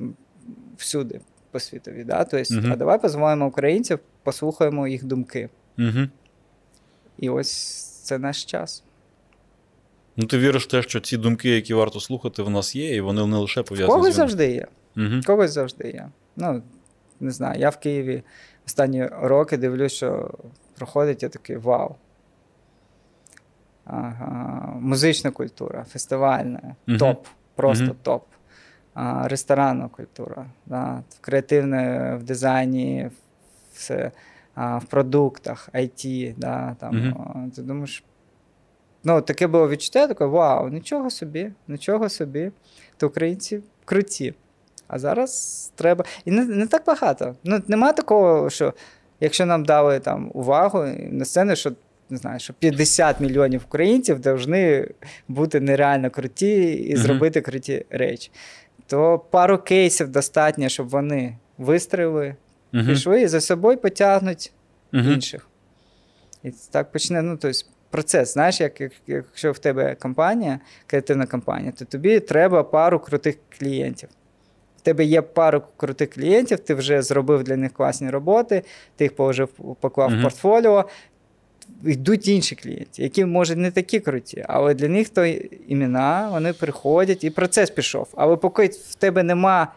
[0.77, 1.19] всюди
[1.51, 2.03] по світові.
[2.03, 2.23] Да?
[2.23, 2.71] Тобто, Мгм.
[2.71, 5.49] а давай позвонимо українців, послухаємо їх думки.
[5.79, 6.07] Угу.
[7.19, 8.83] І ось це наш час.
[10.17, 13.01] Ну, ти віриш в те, що ці думки, які варто слухати, в нас є, і
[13.01, 14.67] вони не лише пов'язані когось завжди є.
[14.97, 15.21] Угу.
[15.25, 16.09] Когось завжди є.
[16.35, 16.61] Ну,
[17.19, 18.23] не знаю, я в Києві
[18.71, 20.31] останні роки дивлюсь, що
[20.77, 21.95] проходить, я такий вау.
[23.85, 26.97] Ага, музична культура, фестивальна, Мгм.
[26.97, 27.95] топ, просто Мгм.
[28.03, 28.23] топ.
[28.93, 33.09] А, ресторанна культура, да, креативне в дизайні,
[33.73, 34.11] все,
[34.55, 38.03] а, в продуктах, IT, да, там, а, ти думаєш.
[39.03, 42.51] Ну, таке було відчуття, таке, вау, нічого собі, нічого собі.
[42.97, 44.33] То українці круті.
[44.91, 46.05] А зараз треба.
[46.25, 47.35] І не, не так багато.
[47.43, 48.73] Ну, нема такого, що
[49.19, 51.71] якщо нам дали там увагу на сцену, що
[52.09, 54.85] не знаю, що 50 мільйонів українців повинні
[55.27, 58.31] бути нереально круті і зробити круті речі.
[58.87, 62.35] То пару кейсів достатньо, щоб вони вистрілили,
[62.73, 62.83] Угу.
[62.85, 64.51] пішли і за собою потягнуть
[64.93, 65.47] інших.
[66.43, 68.33] І так почне, ну, тобто, процес.
[68.33, 74.09] Знаєш, як, як, якщо в тебе компанія, креативна компанія, то тобі треба пару крутих клієнтів.
[74.81, 78.63] В тебе є пару крутих клієнтів, ти вже зробив для них класні роботи,
[78.95, 79.47] ти їх положив,
[79.79, 80.85] поклав в портфоліо.
[81.85, 85.25] Йдуть інші клієнти, які, може, не такі круті, але для них то
[85.67, 88.07] імена, вони приходять, і процес пішов.
[88.15, 89.67] Але поки в тебе нема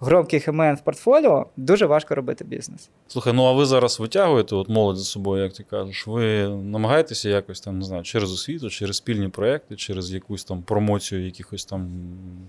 [0.00, 2.90] громких імен в портфоліо, дуже важко робити бізнес.
[3.08, 6.06] Слухай, ну а ви зараз витягуєте от молодь за собою, як ти кажеш.
[6.06, 11.24] Ви намагаєтеся якось там, не знаю, через освіту, через спільні проекти, через якусь там промоцію
[11.24, 11.90] якихось там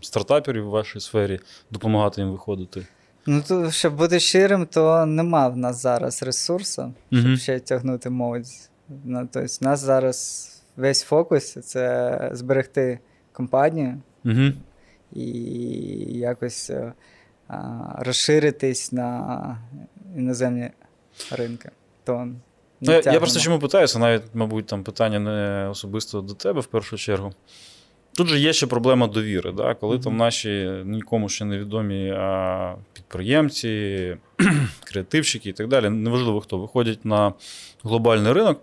[0.01, 1.39] стартаперів в вашій сфері
[1.71, 2.87] допомагати їм виходити.
[3.27, 7.37] Ну, то, щоб бути щирим, то нема в нас зараз ресурсу, щоб Мгм.
[7.37, 8.45] ще тягнути молодь.
[9.05, 12.99] Ну, тобто, у нас зараз весь фокус це зберегти
[13.33, 14.51] компанію Угу.
[15.13, 15.23] і
[16.19, 16.93] якось е,
[17.47, 19.57] а, розширитись на
[20.17, 20.69] іноземні
[21.31, 21.69] ринки.
[22.03, 22.27] То
[22.81, 26.65] Ну, я, я просто чому питаюся, навіть, мабуть, там питання не особисто до тебе в
[26.65, 27.33] першу чергу.
[28.17, 29.73] Тут же є ще проблема довіри, да?
[29.73, 34.17] коли там наші нікому ще невідомі а, підприємці,
[34.83, 37.33] креативщики і так далі, неважливо хто, виходять на
[37.83, 38.61] глобальний ринок.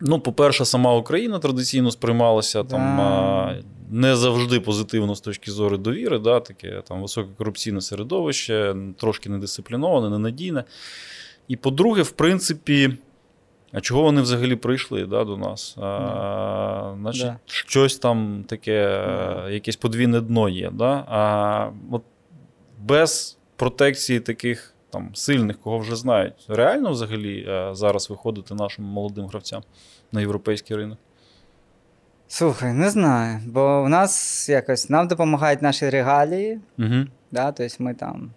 [0.00, 2.68] Ну, по-перше, сама Україна традиційно сприймалася Да.
[2.68, 3.54] там а,
[3.90, 10.10] не завжди позитивно з точки зору довіри, да, таке там високе корупційне середовище, трошки недисципліноване,
[10.10, 10.64] ненадійне.
[11.48, 12.96] І по-друге, в принципі,
[13.72, 15.76] а чого вони взагалі прийшли да, до нас?
[15.80, 17.38] А, значить, Да.
[17.46, 19.50] щось там таке, Да.
[19.50, 20.70] якесь подвійне дно є.
[20.70, 21.04] Да?
[21.08, 22.02] А от
[22.78, 29.26] без протекції таких там сильних, кого вже знають, реально взагалі е, зараз виходити нашим молодим
[29.26, 29.62] гравцям
[30.12, 30.98] на європейський ринок?
[32.28, 36.60] Слухай, не знаю, бо в нас якось нам допомагають наші регалії.
[36.78, 37.04] Угу.
[37.30, 37.52] Да?
[37.52, 38.30] Тобто ми там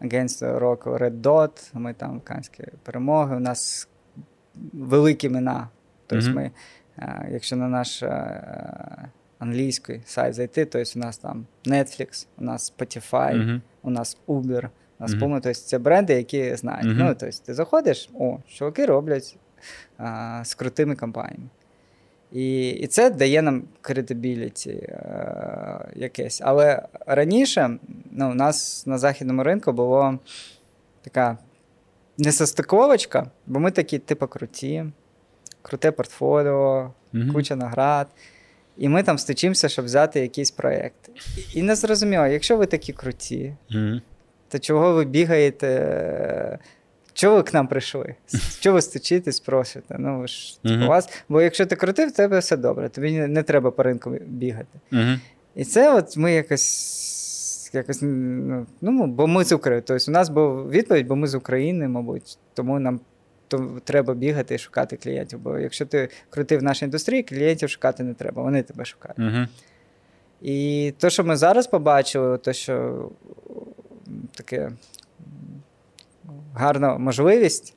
[0.00, 3.88] агентство року Red Dot, ми там канські перемоги, у нас
[4.72, 5.68] великі імена.
[6.06, 6.34] Тобто Мгм.
[6.34, 6.50] ми,
[6.98, 12.72] е, якщо на наш е, англійський сайт зайти, то у нас там Netflix, у нас
[12.78, 13.60] Spotify, Угу.
[13.82, 15.12] у нас Uber, у нас.
[15.12, 16.98] Puma, тобто це бренди, які знають.
[16.98, 19.36] Ну, тобто ти заходиш, о, чуваки роблять
[19.98, 21.48] а, з крутими компаніями.
[22.32, 26.40] І, і це дає нам кредибіліті е, якесь.
[26.44, 27.78] Але раніше
[28.10, 30.18] ну, у нас на західному ринку було
[31.02, 31.38] така
[32.18, 34.84] несостиковочка, бо ми такі, типу, круті,
[35.62, 37.32] круте портфоліо, Мгм.
[37.32, 38.06] куча наград.
[38.76, 41.10] І ми там стучимося, щоб взяти якийсь проєкт.
[41.54, 44.02] І, не зрозуміло, якщо ви такі круті, Мгм.
[44.48, 46.58] то чого ви бігаєте?
[47.12, 48.14] Чого ви к нам прийшли?
[48.60, 49.96] Чого ви стучитесь, просите?
[49.98, 50.82] Ну, ви ж, Мгм.
[50.82, 53.82] у вас, бо якщо ти крутий, в тебе все добре, тобі не, не треба по
[53.82, 54.78] ринку бігати.
[55.54, 57.13] І це от ми якось.
[57.74, 59.82] Якось ну, ну, бо ми з України.
[59.86, 63.00] Тобто у нас був відповідь, бо ми з України, мабуть, тому нам
[63.48, 65.38] то треба бігати і шукати клієнтів.
[65.38, 69.18] Бо якщо ти крутий в нашій індустрії, клієнтів шукати не треба, вони тебе шукають.
[69.18, 69.48] Мгм.
[70.42, 73.08] І те, що ми зараз побачили, то що
[74.34, 74.70] таке
[76.54, 77.74] гарна можливість,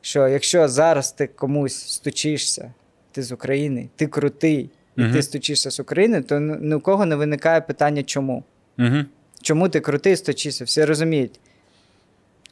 [0.00, 2.72] що якщо зараз ти комусь стучишся,
[3.12, 5.12] ти з України, ти крутий, і Мгм.
[5.12, 8.44] ти стучишся з України, то ні у кого не виникає питання, чому.
[8.76, 9.06] Мгм.
[9.42, 10.64] Чому ти крутий стучишся?
[10.64, 11.40] Всі розуміють.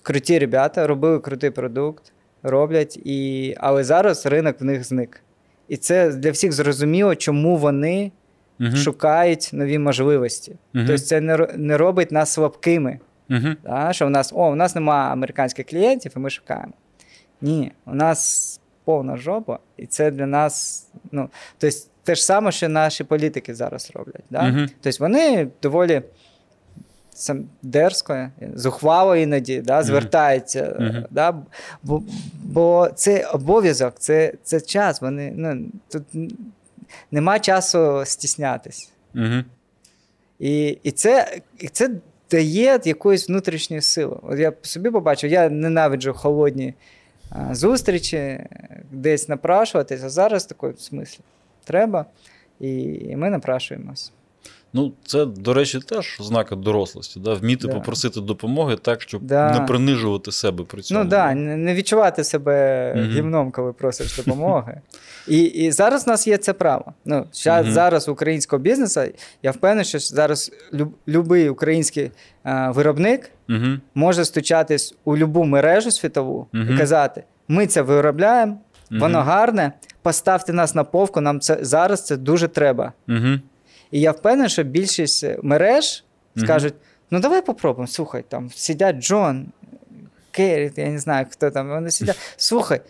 [0.02, 2.12] Круті ребята робили крутий продукт,
[2.42, 3.54] роблять, і...
[3.58, 5.20] але зараз ринок в них зник.
[5.68, 8.12] І це для всіх зрозуміло, чому вони
[8.58, 8.76] Мгм.
[8.76, 10.56] шукають нові можливості.
[10.72, 10.86] Мгм.
[10.86, 12.98] Тобто це не, не робить нас слабкими.
[13.28, 13.56] Мгм.
[13.64, 13.92] Да?
[13.92, 16.72] Що у нас, о, у нас немає американських клієнтів, і ми шукаємо.
[17.40, 20.86] Ні, у нас повна жопа, і це для нас.
[21.12, 24.24] Ну, тобто, те ж саме, що наші політики зараз роблять.
[24.30, 24.42] Да?
[24.42, 24.68] Мгм.
[24.80, 26.02] Тобто вони доволі
[27.14, 30.76] сам, дерзко, зухвало іноді да, звертаються.
[30.80, 31.04] Мгм.
[31.10, 31.34] Да?
[31.82, 32.02] Бо,
[32.42, 35.00] бо це обов'язок, це, це час.
[35.00, 36.02] Вони, ну, тут
[37.10, 38.90] нема часу стіснятись.
[39.14, 39.44] Мгм.
[40.38, 41.90] І, і, це, і це
[42.30, 44.16] дає якоїсь внутрішньої сили.
[44.22, 46.74] От я собі побачив, я ненавиджу холодні
[47.30, 48.40] а, зустрічі,
[48.90, 51.20] десь напрашуватись, а зараз такої в смислі
[51.64, 52.06] треба.
[52.60, 52.68] І,
[53.16, 54.12] ми напрашуємось.
[54.74, 57.34] Ну, це, до речі, теж ознака дорослості, да?
[57.34, 57.74] вміти Да.
[57.74, 59.60] попросити допомоги так, щоб Да.
[59.60, 61.04] не принижувати себе при цьому.
[61.04, 63.10] Ну так, да, не відчувати себе Мгм.
[63.10, 64.80] гімном, коли просиш допомоги.
[65.28, 66.92] І, і зараз в нас є це право.
[67.04, 67.74] Ну, щас, Мгм.
[67.74, 69.00] Зараз українського бізнесу,
[69.42, 70.52] я впевнений, що зараз
[71.08, 72.10] любий український
[72.42, 73.66] а, виробник Угу.
[73.94, 78.60] може стучатись у любу мережу світову і казати: ми це виробляємо,
[79.00, 79.72] воно гарне,
[80.02, 82.92] поставте нас на повку, нам це зараз це дуже треба.
[83.08, 83.38] Угу.
[83.90, 86.04] І я впевнений, що більшість мереж
[86.36, 86.74] скажуть:
[87.10, 87.86] ну давай попробуємо.
[87.86, 89.46] Слухай, там сидять Джон,
[90.30, 91.68] Керрі, я не знаю, хто там.
[91.68, 92.18] Вони сидять.
[92.36, 92.80] Слухай,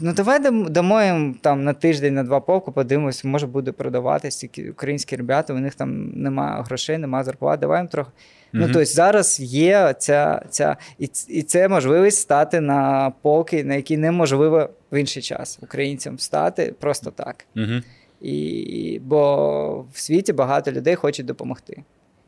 [0.00, 0.38] ну давай
[0.70, 4.36] дамо їм там на тиждень, на два повку, подивимось, може буде продаватись.
[4.36, 8.10] Ті українські ребята, у них там немає грошей, немає зарплат, давай їм трохи.
[8.52, 13.96] Ну, тобто зараз є ця, ця і, і це можливість стати на полки, на які
[13.96, 17.46] неможливо в інший час українцям стати просто так.
[17.56, 17.82] Угу.
[18.20, 21.82] І, бо в світі багато людей хочуть допомогти.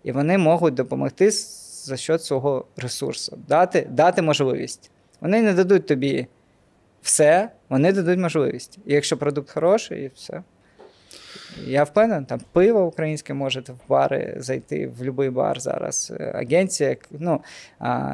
[0.05, 1.31] І вони можуть допомогти
[1.85, 4.91] за счет свого ресурсу, дати, дати можливість.
[5.21, 6.27] Вони не дадуть тобі
[7.03, 8.79] все, вони дадуть можливість.
[8.87, 10.43] І якщо продукт хороший, і все.
[11.67, 16.13] Я впевнений, там пиво українське можете в бари зайти в будь-який бар зараз.
[16.35, 17.41] Агенція, ну,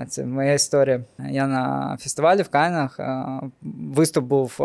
[0.09, 1.01] це моя історія.
[1.31, 3.41] Я на фестивалі в Каннах а,
[3.95, 4.61] виступ був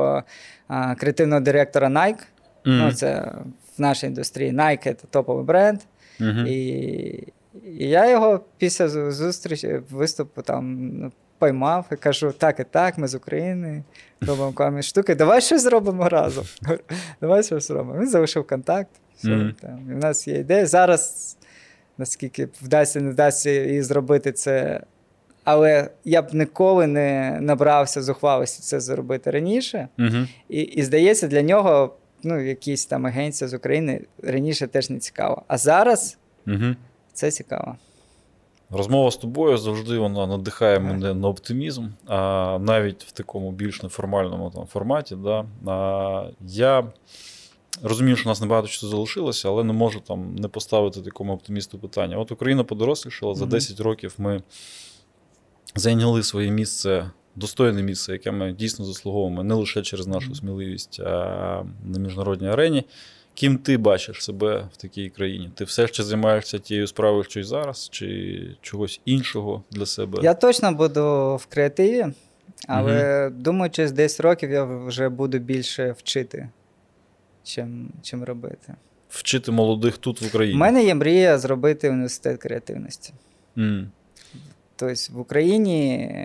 [0.98, 2.24] креативного директора Nike.
[2.66, 3.34] Ну, це
[3.78, 5.80] в нашій індустрії Nike це топовий бренд.
[6.20, 6.30] Угу.
[6.48, 6.54] І,
[7.66, 11.12] і я його після зустрічі, виступу там ну,
[11.42, 13.84] поймав і кажу: так і так, ми з України
[14.22, 16.46] робимо комі штуки, давай щось зробимо разом.
[17.22, 18.00] Давай щось зробимо.
[18.00, 18.90] Він залишив контакт.
[19.18, 19.56] Все, Мгм.
[19.62, 19.80] там.
[19.90, 20.66] І в нас є ідея.
[20.66, 21.38] Зараз,
[21.98, 24.82] наскільки вдасться, не вдасться її зробити, це
[25.44, 29.88] Але я б ніколи не набрався зухвалості це зробити раніше.
[30.00, 30.28] Угу.
[30.50, 35.44] І, і здається, для нього ну, якісь там агенція з України раніше теж не цікаво.
[35.48, 36.18] А зараз
[36.48, 36.76] Угу.
[37.14, 37.76] це цікаво.
[38.72, 44.52] Розмова з тобою завжди вона надихає мене на оптимізм, а навіть в такому більш неформальному
[44.56, 45.16] там, форматі.
[45.16, 45.46] Да.
[45.72, 46.84] А, я
[47.84, 51.80] розумію, що у нас небагато часу залишилося, але не можу там не поставити такому оптимісту
[51.80, 52.18] питання.
[52.18, 53.52] От Україна подорослішала, за Мгм.
[53.52, 54.44] 10 років ми
[55.76, 61.64] зайняли своє місце, достойне місце, яке ми дійсно заслуговуємо не лише через нашу сміливість а
[61.86, 62.84] на міжнародній арені.
[63.42, 65.52] Ким ти бачиш себе в такій країні?
[65.56, 70.20] Ти все ще займаєшся тією справою, що й зараз, чи чогось іншого для себе?
[70.22, 72.06] Я точно буду в креативі,
[72.68, 76.50] але думаю, через 10 років я вже буду більше вчити,
[77.44, 78.74] чим, чим робити.
[79.10, 80.56] Вчити молодих тут в Україні.
[80.56, 83.14] У мене є мрія зробити університет креативності.
[83.58, 83.92] М.
[84.76, 86.16] Тобто в Україні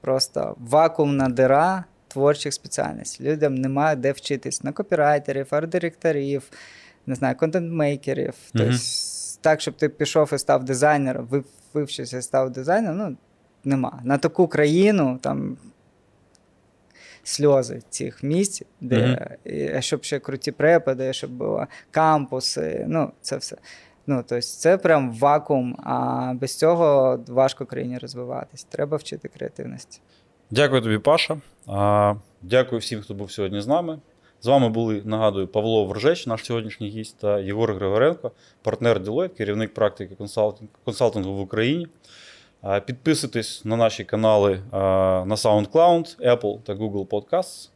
[0.00, 1.84] просто вакуумна дира
[2.16, 3.26] творчих спеціальностей.
[3.26, 6.42] Людям немає де вчитись на копірайтерів, арт-директорів,
[7.06, 8.34] не знаю, контент-мейкерів.
[8.52, 8.76] Тобто,
[9.40, 13.16] так, щоб ти пішов і став дизайнером, вивчився і став дизайнером, ну,
[13.64, 14.00] нема.
[14.04, 15.56] На таку країну там
[17.22, 23.56] сльози цих місць, де і, щоб ще круті препади, щоб були кампуси, ну, це все.
[24.06, 28.64] Ну, тобто це прям вакуум, а без цього важко країні розвиватись.
[28.64, 30.00] Треба вчити креативності.
[30.50, 31.36] Дякую тобі, Паша.
[32.42, 33.98] Дякую всім, хто був сьогодні з нами.
[34.40, 38.30] З вами були, нагадую, Павло Воржеч, наш сьогоднішній гість, та Єгор Григоренко,
[38.62, 41.88] партнер Deloitte, керівник практики консалтинг- консалтингу в Україні.
[42.86, 47.70] Підписуйтесь на наші канали на SoundCloud, Apple та Google Podcasts.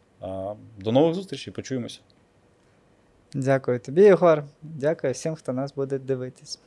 [0.79, 2.01] До нових зустрічей, почуємося.
[3.35, 4.45] Дякую тобі, Єгор.
[4.63, 6.61] Дякую всім, хто нас буде дивитись.